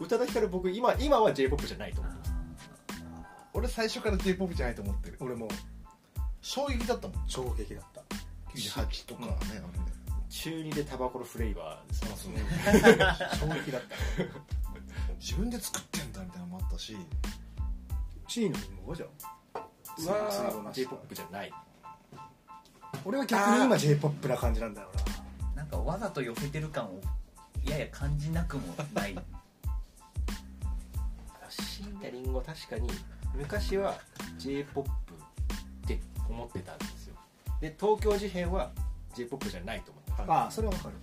[0.00, 2.34] 宇多田ヒカル僕今今は j p o p じゃないと思ってます。
[3.52, 5.18] 俺最初から j p o p じゃないと思ってる。
[5.20, 5.48] 俺も
[6.40, 7.28] 衝撃だったもん。
[7.28, 8.02] 衝撃だった。
[8.54, 9.92] 98とかね、あのね
[10.28, 12.38] 中2でタバコのフレーバーですね
[13.38, 13.96] 衝撃だった。
[15.18, 16.96] 自分で作ってんだみたいなのもあったし。
[18.26, 19.06] シーのリンゴはじゃ
[19.54, 21.52] あは j p o p じゃない。
[23.04, 25.23] 俺は逆に今 j p o p な感じなんだよな
[25.64, 27.00] んかわざと寄せてる感を
[27.64, 29.18] やや感じなくもない。
[31.48, 32.88] 椎名林檎確かに
[33.34, 33.98] 昔は
[34.38, 34.92] j p o p っ
[35.86, 37.14] て思ってたんですよ。
[37.60, 38.70] で東京事変は
[39.14, 40.94] j p o p じゃないと思ってああそれはわかる。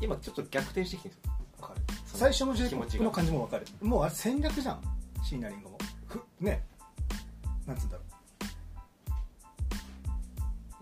[0.00, 1.32] 今ちょっと逆転してきてるんですよ。
[1.60, 1.80] わかる。
[2.06, 3.66] 最初の j p 気 o 持ち p がの感じもわかる。
[3.80, 4.80] もうあれ戦略じゃん
[5.22, 5.78] シーナリンゴも。
[6.06, 6.64] ふね。
[7.66, 8.06] なんつうんだろう。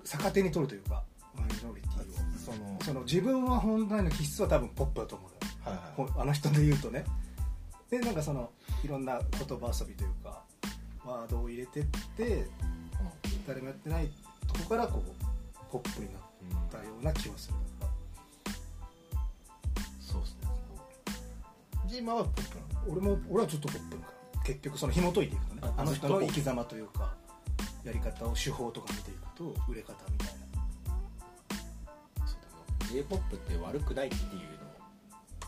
[0.07, 1.88] 逆手に取るというかマイノリティを
[2.49, 5.31] そのその自分は本来の気質は多分ポップだと思う
[5.69, 6.13] はいはい。
[6.23, 7.05] あの人で言うとね。
[7.91, 8.51] でなんかその
[8.85, 10.43] いろんな言葉遊びというか
[11.05, 11.85] ワードを入れてっ
[12.17, 12.47] て
[13.47, 14.11] 誰もやってない
[14.47, 15.13] とこからこう
[15.71, 16.23] ポップになっ
[16.71, 17.55] たような気はする。
[20.01, 20.49] そうですね。
[21.87, 22.93] ジーマはポップなの？
[22.93, 24.09] 俺も俺はちょっとポップか
[24.45, 25.61] 結局その紐解いていくとね。
[25.65, 27.15] ああの人の生き様というか
[27.85, 30.33] やり方を手法とか見ていくと売れ方みたいな
[32.93, 34.49] j p o p って悪くないっていうのを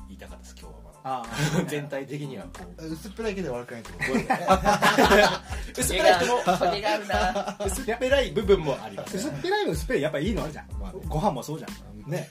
[0.08, 1.00] 言いたかったです今日はまだ。
[1.02, 1.24] あ
[1.66, 2.86] 全体的にはこう。
[2.86, 5.80] 薄っぺらいけど悪くないってこと？
[5.80, 7.56] 薄っぺらい人もトゲがあるな。
[7.64, 9.16] 薄っぺらい部分もあります。
[9.16, 11.00] 薄っぺらいの薄っぺらいやっぱいいのあるじゃん、まあね。
[11.08, 12.10] ご飯もそうじゃん。
[12.10, 12.28] ね。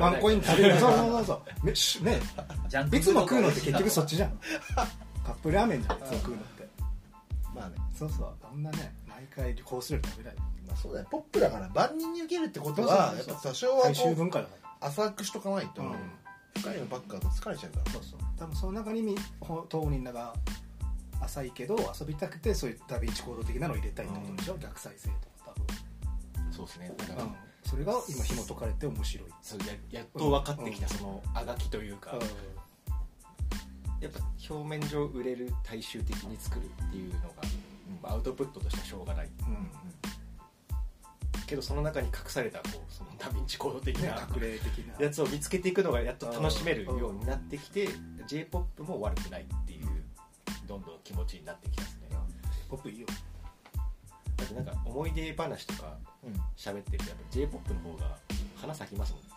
[0.00, 0.78] ワンコイン食べる。
[0.78, 2.04] そうそうそうそう。
[2.04, 2.20] ね。
[2.92, 4.38] いつも食うのって結局そっちちじゃん。
[5.24, 6.68] カップラーメンじゃんいつも食うのって。
[7.54, 7.76] まあね。
[7.96, 8.34] そうそう。
[8.40, 10.34] そんなね毎回コース料理食べたい。
[10.66, 13.28] まあそうだよポップだから万人に受けるってことそうはそうそう。
[13.28, 14.50] やっぱ多少は大衆こう文化だか
[14.80, 14.88] ら。
[14.88, 15.94] 浅くしとかないとうん。
[16.60, 17.92] 深いのばっかだと疲れちゃうから。
[17.92, 18.20] そうそう。
[18.38, 20.34] 多分その中にみほ当人らが
[21.20, 25.54] 浅いけど遊びたくてそういうダヴィンチ行動的なのを入れたいってことでしょ、逆再生とか
[26.50, 26.92] そうですね。
[26.96, 29.60] だから、多分、うん、それが今紐解かれて面白い、そう
[29.92, 32.20] ややっと分かってきたそのあがきというか、う
[34.02, 34.18] やっぱ
[34.50, 37.26] 表面上売れる大衆的に作るっていうのが、
[38.02, 39.26] まあアウトプットとしてはしょうがない。
[39.26, 39.70] んうん。
[41.46, 45.04] けどその中に隠されたこうそのダヴィンチコード的ねな隠れ的な。
[45.04, 47.88] やつを見つけていくのがやっと楽しめるようになってきて
[48.26, 49.86] j p o p も悪くないっていう
[50.66, 52.08] どんどん気持ちになってきたですね。
[52.68, 53.06] ポップいいよ。
[54.36, 56.32] だってなんか思い出話とかうん。
[56.56, 58.16] 喋ってるとやっぱ j p o p の方が
[58.56, 59.31] 花咲きますもんいや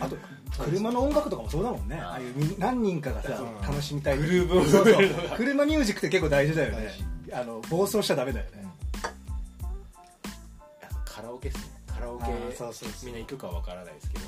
[0.00, 0.16] あと
[0.64, 1.96] 車の音楽とかもそうだもんね。
[1.98, 3.64] あーああいうみ何人かがさう。
[3.64, 4.18] ん楽しみたい。
[4.18, 4.62] グルーブを。
[5.36, 6.90] 車ミュージックって結構大事だよね。
[7.28, 8.64] 大あの暴走しちゃダメだよね。
[11.04, 11.62] カラオケっすね。
[11.86, 14.24] カラオケみんな行くかわからないですけど。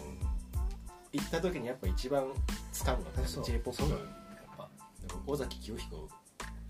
[1.13, 2.25] 行った時にやっぱ一番
[2.73, 3.45] 使うのってそう。
[3.45, 3.89] J p o p そう。
[3.91, 4.09] だよやっ
[4.57, 4.69] ぱ
[5.27, 6.09] 尾崎清彦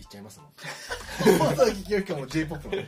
[0.04, 1.52] 行っちゃいますもん。
[1.52, 2.82] 尾崎清彦も j p o p な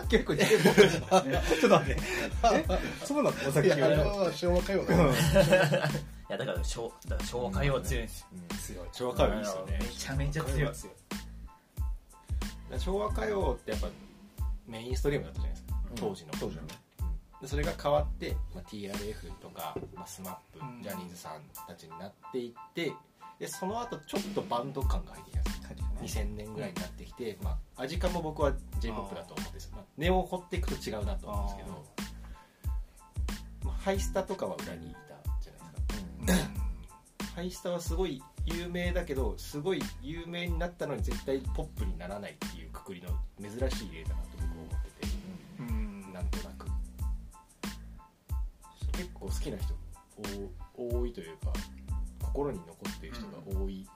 [0.00, 2.00] の結構似てるちょっと待って。
[2.54, 2.66] え
[3.04, 4.98] そうなの尾崎いやあれ清は昭和歌謡だい
[6.28, 8.26] やだから昭だから昭和歌謡は強いんですよ、
[8.62, 9.78] 強い昭和歌謡いいっすよね。
[9.80, 10.72] めちゃめちゃ強い。
[12.78, 13.88] 昭和歌謡ってやっぱ
[14.66, 15.96] メインストリームだったじゃないですか、うん。
[15.96, 16.32] 当時の。
[16.38, 16.68] 当時のね。
[17.40, 22.92] でそれが変わって、まあ、TRF とか、まあ、SMAP、うんジャニーズさんたちになっていって
[23.40, 29.52] でその後ちょっとバンド感が入ってきたんですよ2000年ぐらいになってきて、まあ、アジカンも僕は j p o p だと思うん。
[29.52, 31.84] です、まあ、根を掘っていくと違うなと思うんですけど
[33.64, 35.00] まあ、ハイスタとかは裏にいた
[35.40, 36.60] じゃないですか。
[37.36, 43.08] ハイスタはすごい有名だけどすごい有名になったのに絶対ポップにならないっていうくくりの
[43.40, 45.12] 珍しい例だなと僕は思ってて
[45.60, 46.12] うん。
[46.12, 46.66] なんとなく。
[48.92, 49.74] 結構好きな人
[50.76, 51.52] お多いというか
[52.32, 53.86] 心に残っている人が多い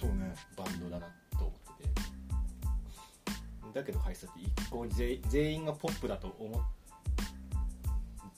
[0.00, 0.32] そうね。
[0.56, 1.06] バンドだな
[1.38, 1.90] と思ってて。
[3.74, 6.60] だけどハイスタって一向に全全員がポップだと思っ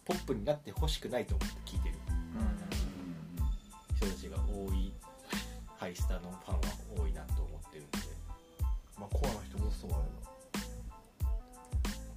[0.04, 1.94] ポップになってほしくないと思って聞いてる。
[3.96, 4.92] 人たちが多い
[5.76, 6.60] ハイスタのファンは
[6.96, 7.98] 多いなと思ってるんで。
[8.98, 10.02] まあコアな人もそうだよ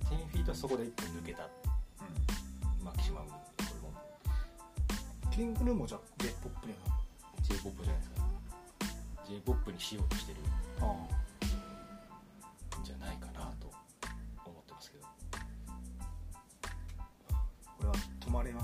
[0.05, 1.49] 10フィートはそこで一本抜けた。
[2.83, 3.44] マキシマム
[5.35, 6.97] キングルーもじゃあ j p o p には
[7.41, 8.15] j p o p じゃないですか
[9.27, 10.37] j p o p にしようとしてる
[10.79, 13.69] あんじゃないかなと
[14.45, 15.03] 思ってますけど。
[17.77, 18.61] これは止まりが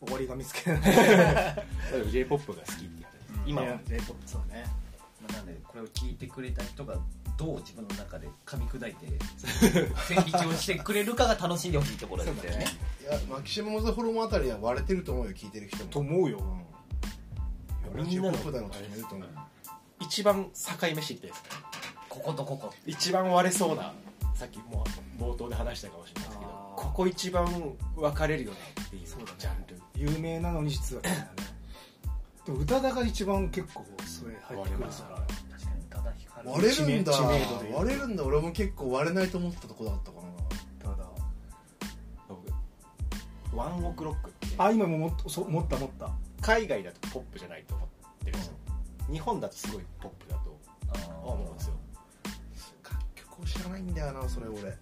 [0.00, 0.80] 終わりが見つけない。
[0.90, 3.32] でも j p o p が好きって言ったんです。
[3.46, 3.78] 今は。
[3.84, 4.66] J p o p そうね。
[5.22, 6.98] まあなんでこれを聞いてくれた人が
[7.38, 9.06] どう自分の中で噛み砕いて
[10.08, 12.64] 線引きをしてくれるかが楽しんでほしいところですよね。
[13.00, 16.42] いやマキシマムズホルモンあたりは割れてると思うよ聞いてる人もと思うよう。
[16.42, 18.52] んみんなのもいる
[19.08, 19.28] と思う
[20.00, 21.50] 一番境目知りたいですね
[22.08, 23.94] こことここ一番割れそうな
[24.34, 24.84] さっきも
[25.18, 27.46] う冒頭で話したかもしれないですけどここ一番
[27.96, 29.30] 分かれるよねっていうそうだね。
[29.38, 29.80] ジャンル。
[29.94, 31.02] 有名なのに実は。
[31.02, 31.28] ね
[32.46, 35.18] でも宇多田が一番結構それ入ってくるか割れますら
[36.44, 37.12] 割れるんだ。
[37.12, 37.78] 知名度で言うと。
[37.78, 38.24] 割れるんだ。
[38.24, 40.16] 俺も結構割れないと思ってたとこだったか
[40.86, 41.08] なただ
[42.28, 44.54] 僕ワンオクロックって。
[44.58, 46.10] あ今ももっとそう持った持った。
[46.40, 47.88] 海外だとポップじゃないと思っ
[48.24, 48.54] てるんですよ。
[49.10, 50.58] 日本だとすごいポップだと
[51.22, 51.74] 思うんですよ。
[52.84, 54.76] 楽曲を知らないんだよなそれ俺。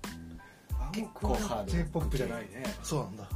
[0.93, 3.29] 結構ハード j p o p じゃないねそうなんだ。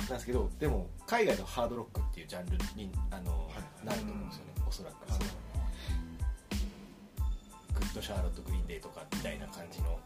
[0.00, 3.50] なんですけどでも海外のハードロックっていうジャンルにあの、は
[3.82, 4.52] いなると思うんですよね。
[4.68, 5.18] おそらく、グッ
[7.94, 9.98] ドシャーロット・グリーンデーとかみたいな感じの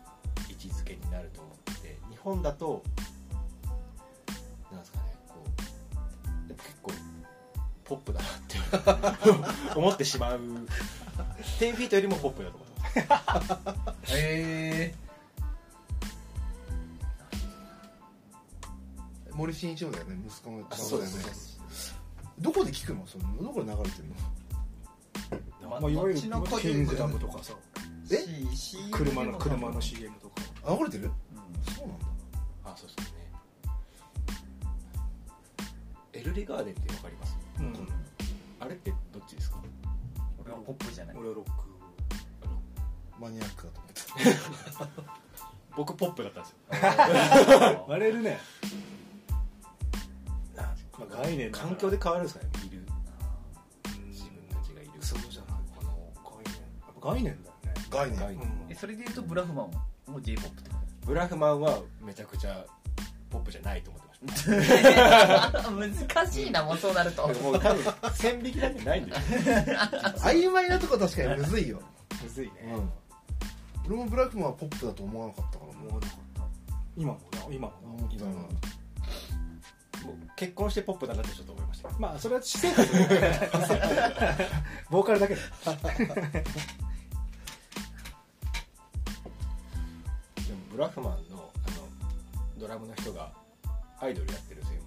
[0.48, 2.82] 位置づけになると思って日本だと
[4.70, 6.92] なんですかねこうでも結構
[7.84, 10.40] ポップだなって思ってしまう。
[11.58, 14.94] 10フィートよりもポップだと思ってますへえ
[19.32, 21.62] 森進一郎だよね息子のあそうですね。
[22.38, 23.06] どこで聞くの？
[23.06, 25.80] そのどこで流れてるの？
[25.80, 26.20] まあ、いわキ
[26.68, 27.54] 人ングダムとかさ
[28.10, 28.26] え？
[28.90, 30.42] 車の車の CM とか。
[30.76, 31.04] 流れてる？
[31.04, 32.06] うんそうなんだ。
[32.64, 33.18] あそうですね。
[36.12, 37.36] エルレガーデンってわかります？
[37.58, 37.88] うん。
[38.60, 39.58] あれってどっちですか？
[40.44, 41.16] 俺はポップじゃない。
[41.16, 41.50] 俺はロック。
[43.20, 44.02] マニアックだと思って
[45.76, 46.56] 僕ポップだったんですよ。
[47.88, 48.38] 割れるね。
[50.56, 52.50] まあ概念環境で変わるんですかね？
[52.66, 52.78] いる。
[52.78, 52.82] う
[54.00, 54.10] ん。
[54.10, 54.90] 自分たちがいる。
[55.00, 55.50] そうじゃない。
[55.74, 57.50] この概念やっぱ概念だ
[57.90, 58.20] 概念。
[58.20, 58.46] 概念。
[58.46, 60.76] うんえそれでいうとブラフマンも j p o p ってこ
[61.06, 62.64] ブラフマンはめちゃくちゃ
[63.30, 64.44] ポップじゃないと思ってまし
[65.52, 65.62] た。
[65.62, 67.28] と 難しいなもうそうなると。
[67.28, 69.22] もう多分線引きなんてないんだよ。
[70.18, 71.80] 曖昧なとこ確かにむずいよ。
[72.22, 72.52] むずいね。
[72.74, 72.92] うん。
[73.86, 76.14] 俺もブラックマンはポップだと思わなかったからも思わなか。
[76.14, 76.24] った
[76.96, 82.88] 今もな今もな思ったなもう結婚してポップだなってちょっと思いましたまあそれは私生活
[84.90, 85.40] ボーカルだけで
[90.74, 91.86] ブラフマンのあの
[92.58, 93.30] ドラムの人が
[94.00, 94.80] アイドルやってるんですよ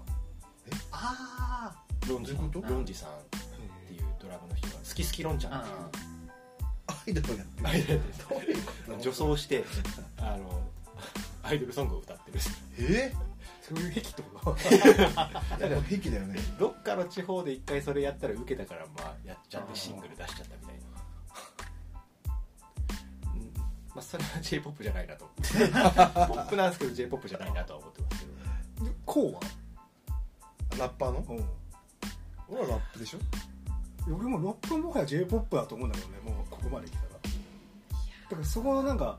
[0.92, 1.74] あ
[2.04, 2.74] 今ロンジどういうこと？
[2.74, 3.14] ロンジさんっ
[3.88, 5.76] ていうドラムの人が好き好きロンちゃんっていう。
[6.88, 7.68] アイドルやってる。
[7.70, 8.52] アイドルやって
[8.92, 9.02] る。
[9.02, 9.64] 女装して。
[10.18, 10.62] あの
[11.44, 13.14] アイドルソングを歌ってるんですえ？
[13.62, 14.56] そういう癖とー、もう
[15.84, 16.40] 平気だよね。
[16.60, 20.77] どっかの地方で一回それやったら受けたからまあやっちゃってシングル出しちゃったみたい
[23.98, 25.42] まあそれは j p o p じゃないなと ポ
[26.36, 28.26] ップなんですけど j p o p じゃないなとは思ってますけ
[28.82, 28.86] ど。
[28.86, 29.40] でこうは？
[30.78, 31.20] ラッパーの？
[31.36, 31.46] うん。
[32.50, 33.20] 俺はラップでしょ。
[34.06, 37.08] 俺もラップもはや j p o p だと思うんだけどねもうここまで来たら。
[37.10, 37.18] だ
[38.30, 39.18] からそこのなんか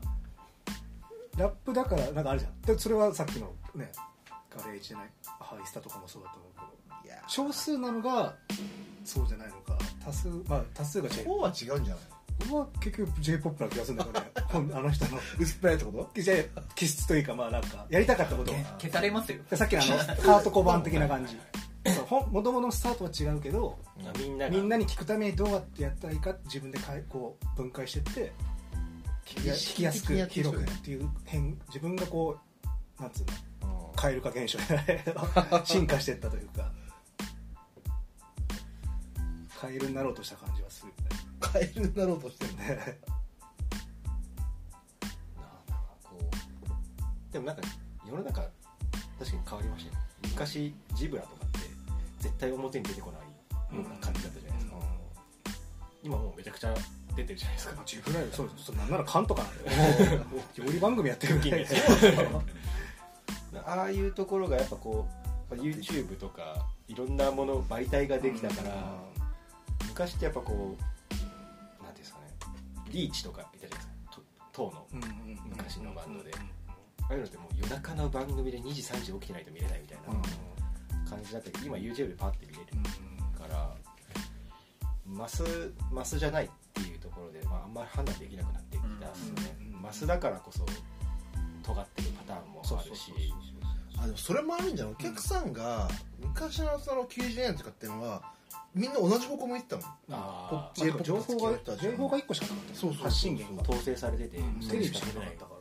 [1.35, 2.61] ラップだからなんかあるじゃん。
[2.61, 3.91] でそれはさっきのね
[4.49, 5.09] ガレージじゃない？
[5.41, 6.69] ハイスタとかもそうだと思うけど。
[7.27, 8.33] 少数なのが
[9.03, 9.77] そうじゃないのか。
[10.03, 12.03] 多数まあ多数が J こうは違うんじゃない
[12.45, 15.19] 俺は結局 j p o p な気がするんだけどね あの人の。
[15.39, 18.51] 薄っぺらいってことじゃあ気質というかまあなんかやりたかったこと。
[18.51, 19.39] を消されますよ。
[19.49, 21.37] でさっきのあの ハート小判的な感じ。
[21.85, 24.51] そうほん元々のスタートは違うけどまあみんなが。
[24.51, 28.33] みんなに聞くためにどうやってやったらいいか自分でかいこう分解してって
[29.25, 32.37] 聞きや聞きやすく広くっていう変自分がこ
[32.99, 33.95] うなんつうのうん。
[33.95, 36.71] 蛙化現象じゃないけど進化していったというか。
[39.59, 40.58] カエルになろうとした感じ
[41.39, 42.67] カエルになろうとしてるねね。
[42.67, 42.91] ななんか
[46.03, 46.23] こう
[47.33, 47.61] でもなんか
[48.07, 48.41] 世の中
[49.17, 51.59] 確かに変わりましたよ昔ジブラとかって
[52.19, 53.21] 絶対表に出てこない
[53.77, 54.77] ような感じだったじゃないですか、
[56.03, 56.73] 今もうめちゃくちゃ
[57.15, 57.81] 出てるじゃないですか。
[57.85, 59.49] ジブラよそうそうなんなら缶とかな。
[59.49, 59.71] んだ
[60.15, 60.23] よ
[60.55, 61.65] 料理番組やってるぐらい。
[61.65, 61.75] で
[63.65, 65.07] ああいうところがやっぱこ
[65.51, 68.97] う YouTube とかいろんなもの媒体ができたから、
[69.87, 70.83] 昔ってやっぱこう
[72.89, 73.93] リーチとかいたじゃないですか。
[74.11, 74.21] と
[74.51, 74.87] 当の
[75.45, 76.31] 昔のバンドで。
[76.31, 76.37] うん
[77.01, 82.65] ああいうのってもう夜中の番組で2時3時起きてないと見れないみたいな感じだったけど今 YouTube でパッて見れる
[83.35, 83.75] から
[85.07, 90.63] マスマスじゃないっていうところで、まあ、あんまり判断できなくなってきたすよね、うんマスだからこそ
[91.63, 93.11] 尖ってるパターンもあるし。
[93.97, 94.93] あでもそれもあるんじゃない？
[94.93, 98.21] お客さんが昔のその90年とかっていうのは
[98.75, 99.81] みんな同じ方向向いてたの。
[100.11, 102.75] あポップなんか情報が情報が一個しかなかった。
[102.75, 103.61] そうそうそう発信源が。
[103.63, 104.61] 統制されてて、うん。
[104.61, 105.59] そテレビしか見れなかったから。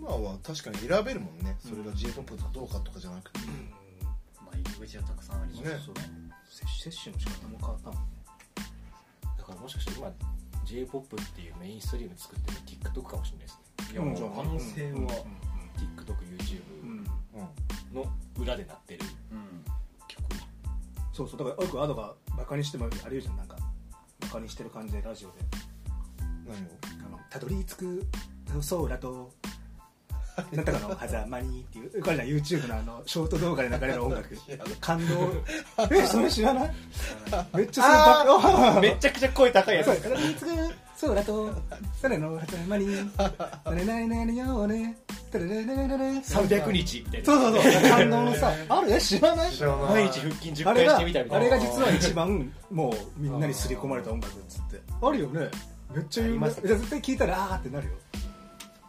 [0.00, 1.56] 今は確かに選べるもんね。
[1.58, 3.32] それが j p o p かどうかとかじゃなく。
[3.32, 3.40] て
[4.36, 5.78] まあ入り口はたくさんありますね。
[5.84, 5.94] そう。
[5.94, 6.02] ね
[6.48, 8.08] 摂摂取の仕方も変わったもんね。
[9.38, 10.12] だからもしかして今
[10.64, 13.92] j p o p っていうメインストリーム作ってる TikTok かもしれないですね。
[13.92, 14.98] いやもう可能性は
[15.76, 16.16] TikTok、
[16.82, 17.04] うん。
[17.92, 18.06] YouTube の
[18.38, 19.00] 裏でなってる。
[19.32, 19.64] うん。
[19.64, 19.79] 曲
[21.12, 23.36] そうそうだからよくアドがバカにしてもあれ言うじゃん。
[23.36, 23.56] なんか
[24.20, 25.34] バカにしてる感じでラジオで。
[26.46, 27.06] 何を？
[27.06, 28.06] あのたどり着く
[28.68, 29.32] 空と
[30.52, 34.36] なんとかの狭間にっていうこれじゃん YouTube のあのショート動画で流れる音楽。
[34.80, 35.32] 感動。
[35.90, 36.74] えそれ知らない？
[37.54, 39.86] めっちゃそれ めちゃくちゃ声高いやつ。
[39.86, 40.46] そうたどり着く
[41.00, 41.50] 空と
[42.02, 42.38] 誰の
[43.74, 44.96] れないなれようね。
[45.32, 47.02] たらららららら300日。
[47.06, 47.90] みたいなそうそうそう。
[47.90, 48.92] 感動のさある？
[48.92, 49.50] え知らない？
[49.90, 51.46] 毎日腹筋10回あれがしてみたみたいな。
[51.46, 54.80] あれが実は一番もうみんなに刷り込まれた音楽っつって。
[55.02, 55.48] あるよね。
[55.94, 56.48] めっちゃ有名。
[56.50, 57.92] 絶対聞いたらあーってなるよ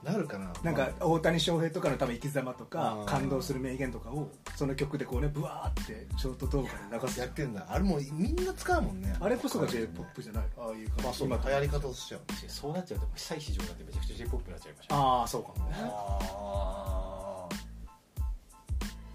[0.03, 0.51] なるかな。
[0.63, 7.19] なんか大谷翔平とかの多分生き様とかうん感動する名言とかをその曲でこうねブワーってショート動画で流す。
[7.19, 7.65] やってんだ。
[7.69, 9.15] あれもうみんな使うもんね。
[9.19, 10.43] あれこそが j p o p じゃない？
[10.57, 11.03] ああいう感じ。
[11.03, 12.21] まあそう今流行り方としては。
[12.47, 15.75] そうなっちゃうと久石譲なんてめちゃくちゃ j p o p になっちゃいましたああそうかもね。
[15.79, 17.47] あ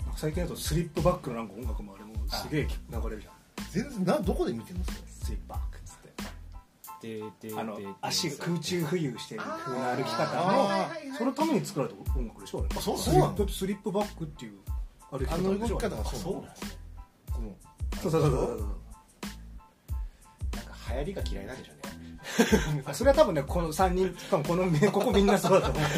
[0.04, 3.34] なんか最近だとスリップバックのなんか音楽もあれもすげえ流れるじゃん。
[3.70, 5.75] 全然などこで見てんのそれスリップバック
[7.56, 9.96] あのでで足が空中浮遊してる風な。
[9.96, 11.16] 歩きあ方の。
[11.18, 12.68] そのために作られた音楽でしょあれ。
[12.76, 13.14] あそうそう。
[13.14, 13.28] だ。
[13.28, 14.52] ってスリップバックっていう
[15.10, 16.70] 歩き方あの動き方があそうなんですね
[18.02, 18.58] そうそうそうそう。
[20.56, 22.82] なんか流行りが嫌いなんでしょうね。
[22.86, 25.90] あそれは多分ねこの3人多分この ここみんなそうだと思う。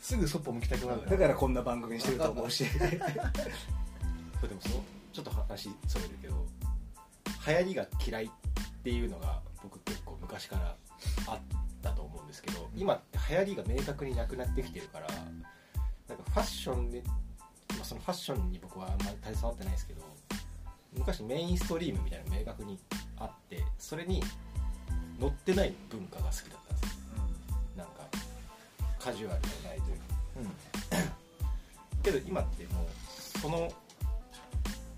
[0.00, 2.64] すぐそっぽ向きたくなるだからこんな番組にしてると思うし。
[2.76, 6.46] これでもそのちょっと話それるけど
[7.46, 8.30] 流行りが嫌い
[8.84, 10.76] っていうのが僕結構昔から
[11.26, 11.38] あっ
[11.82, 17.02] たと思うんですけど今って流行りが明確になくなってきてるからなんかファッションで、
[17.70, 20.02] まあ、そのファッションに僕はあんまり携わってないですけど
[20.98, 22.78] 昔メインストリームみたいなの明確に
[23.16, 24.22] あってそれに
[25.18, 26.98] 乗ってない文化が好きだったんですよ。
[27.78, 27.92] なんか
[28.98, 31.14] カジュアルじゃないというか。
[32.04, 33.72] けど今ってもうその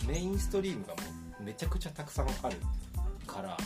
[0.08, 1.02] メインストリームがも
[1.40, 2.56] うめちゃくちゃたくさんある
[3.26, 3.56] から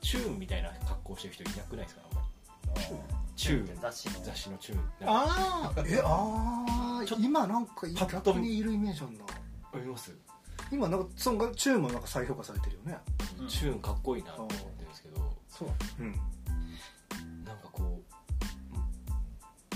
[0.00, 2.02] チューンみたいな格好してる人いなくないですか？
[2.10, 2.86] あんまり。
[3.36, 3.80] チューン。
[3.80, 4.24] 雑誌の。
[4.24, 4.80] 雑誌のチューン。
[5.04, 6.66] ああえあ
[7.00, 9.24] あ今なんか逆にいるイメージあるな。
[9.72, 10.14] あります？
[10.70, 12.98] 今なんかそのチューンもなんか再評価されてるよね。
[13.40, 13.48] うん。
[13.48, 15.32] チューンかっこいいなと思ってるんですけど。
[15.48, 15.68] そう。
[16.00, 16.12] うん。
[17.44, 18.00] なんかこ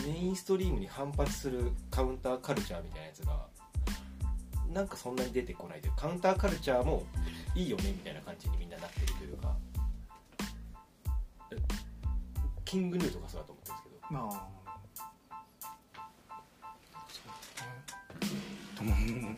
[0.04, 3.46] うメインストリームに反発するカウンターカルチャーみたいなやつが
[4.72, 7.04] なんかそんなに出てこないというカウンターカルチャーも
[7.54, 9.56] いいよねみたいな感じにみんななってるというか
[11.52, 11.56] え
[12.64, 14.20] キングヌーとかそうだと思ってるんですけど。
[14.20, 14.56] まあ。
[18.78, 19.36] うん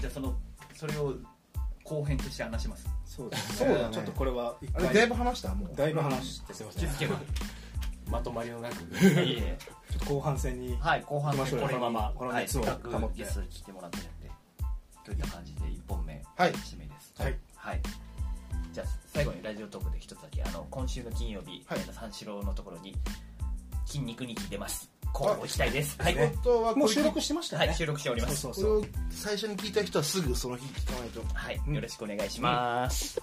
[0.00, 0.34] じゃあその
[0.74, 1.14] それを
[1.84, 2.88] 後編として話します。
[3.04, 3.94] そうだそうだね。
[3.94, 4.86] ちょっとこれは一回。
[4.86, 5.76] あれだいぶ話したもう。
[5.76, 7.20] だいぶ話してすいません気づけば。
[8.10, 8.82] まとまりのなく。
[8.82, 9.58] いえいえ。
[9.90, 11.66] ちょっと後半戦にはい後半行きましょうよ。
[11.68, 12.82] このままこのはい熱を保って。
[12.82, 14.04] くゲストに来てもらってる
[15.12, 16.52] んでといった感じで1本目はい。
[16.52, 17.14] 締めです。
[17.18, 17.38] はい。
[17.56, 17.80] はい。
[18.72, 21.78] じゃあ最後にラジオトークで一つだけあの今週の金曜日、はい。
[21.78, 22.94] えっと三四郎のところに
[23.86, 24.90] 筋肉に出ます。
[25.14, 26.00] 交互期待です。
[26.00, 27.68] はい、本当はもう収録してましたよね。
[27.68, 28.40] はい収録しております。
[28.40, 28.80] そうそうそう。
[28.80, 31.22] これを最初に聞いた人はすぐその日聞かないと。
[31.34, 33.20] はい、うんよろしくお願いします、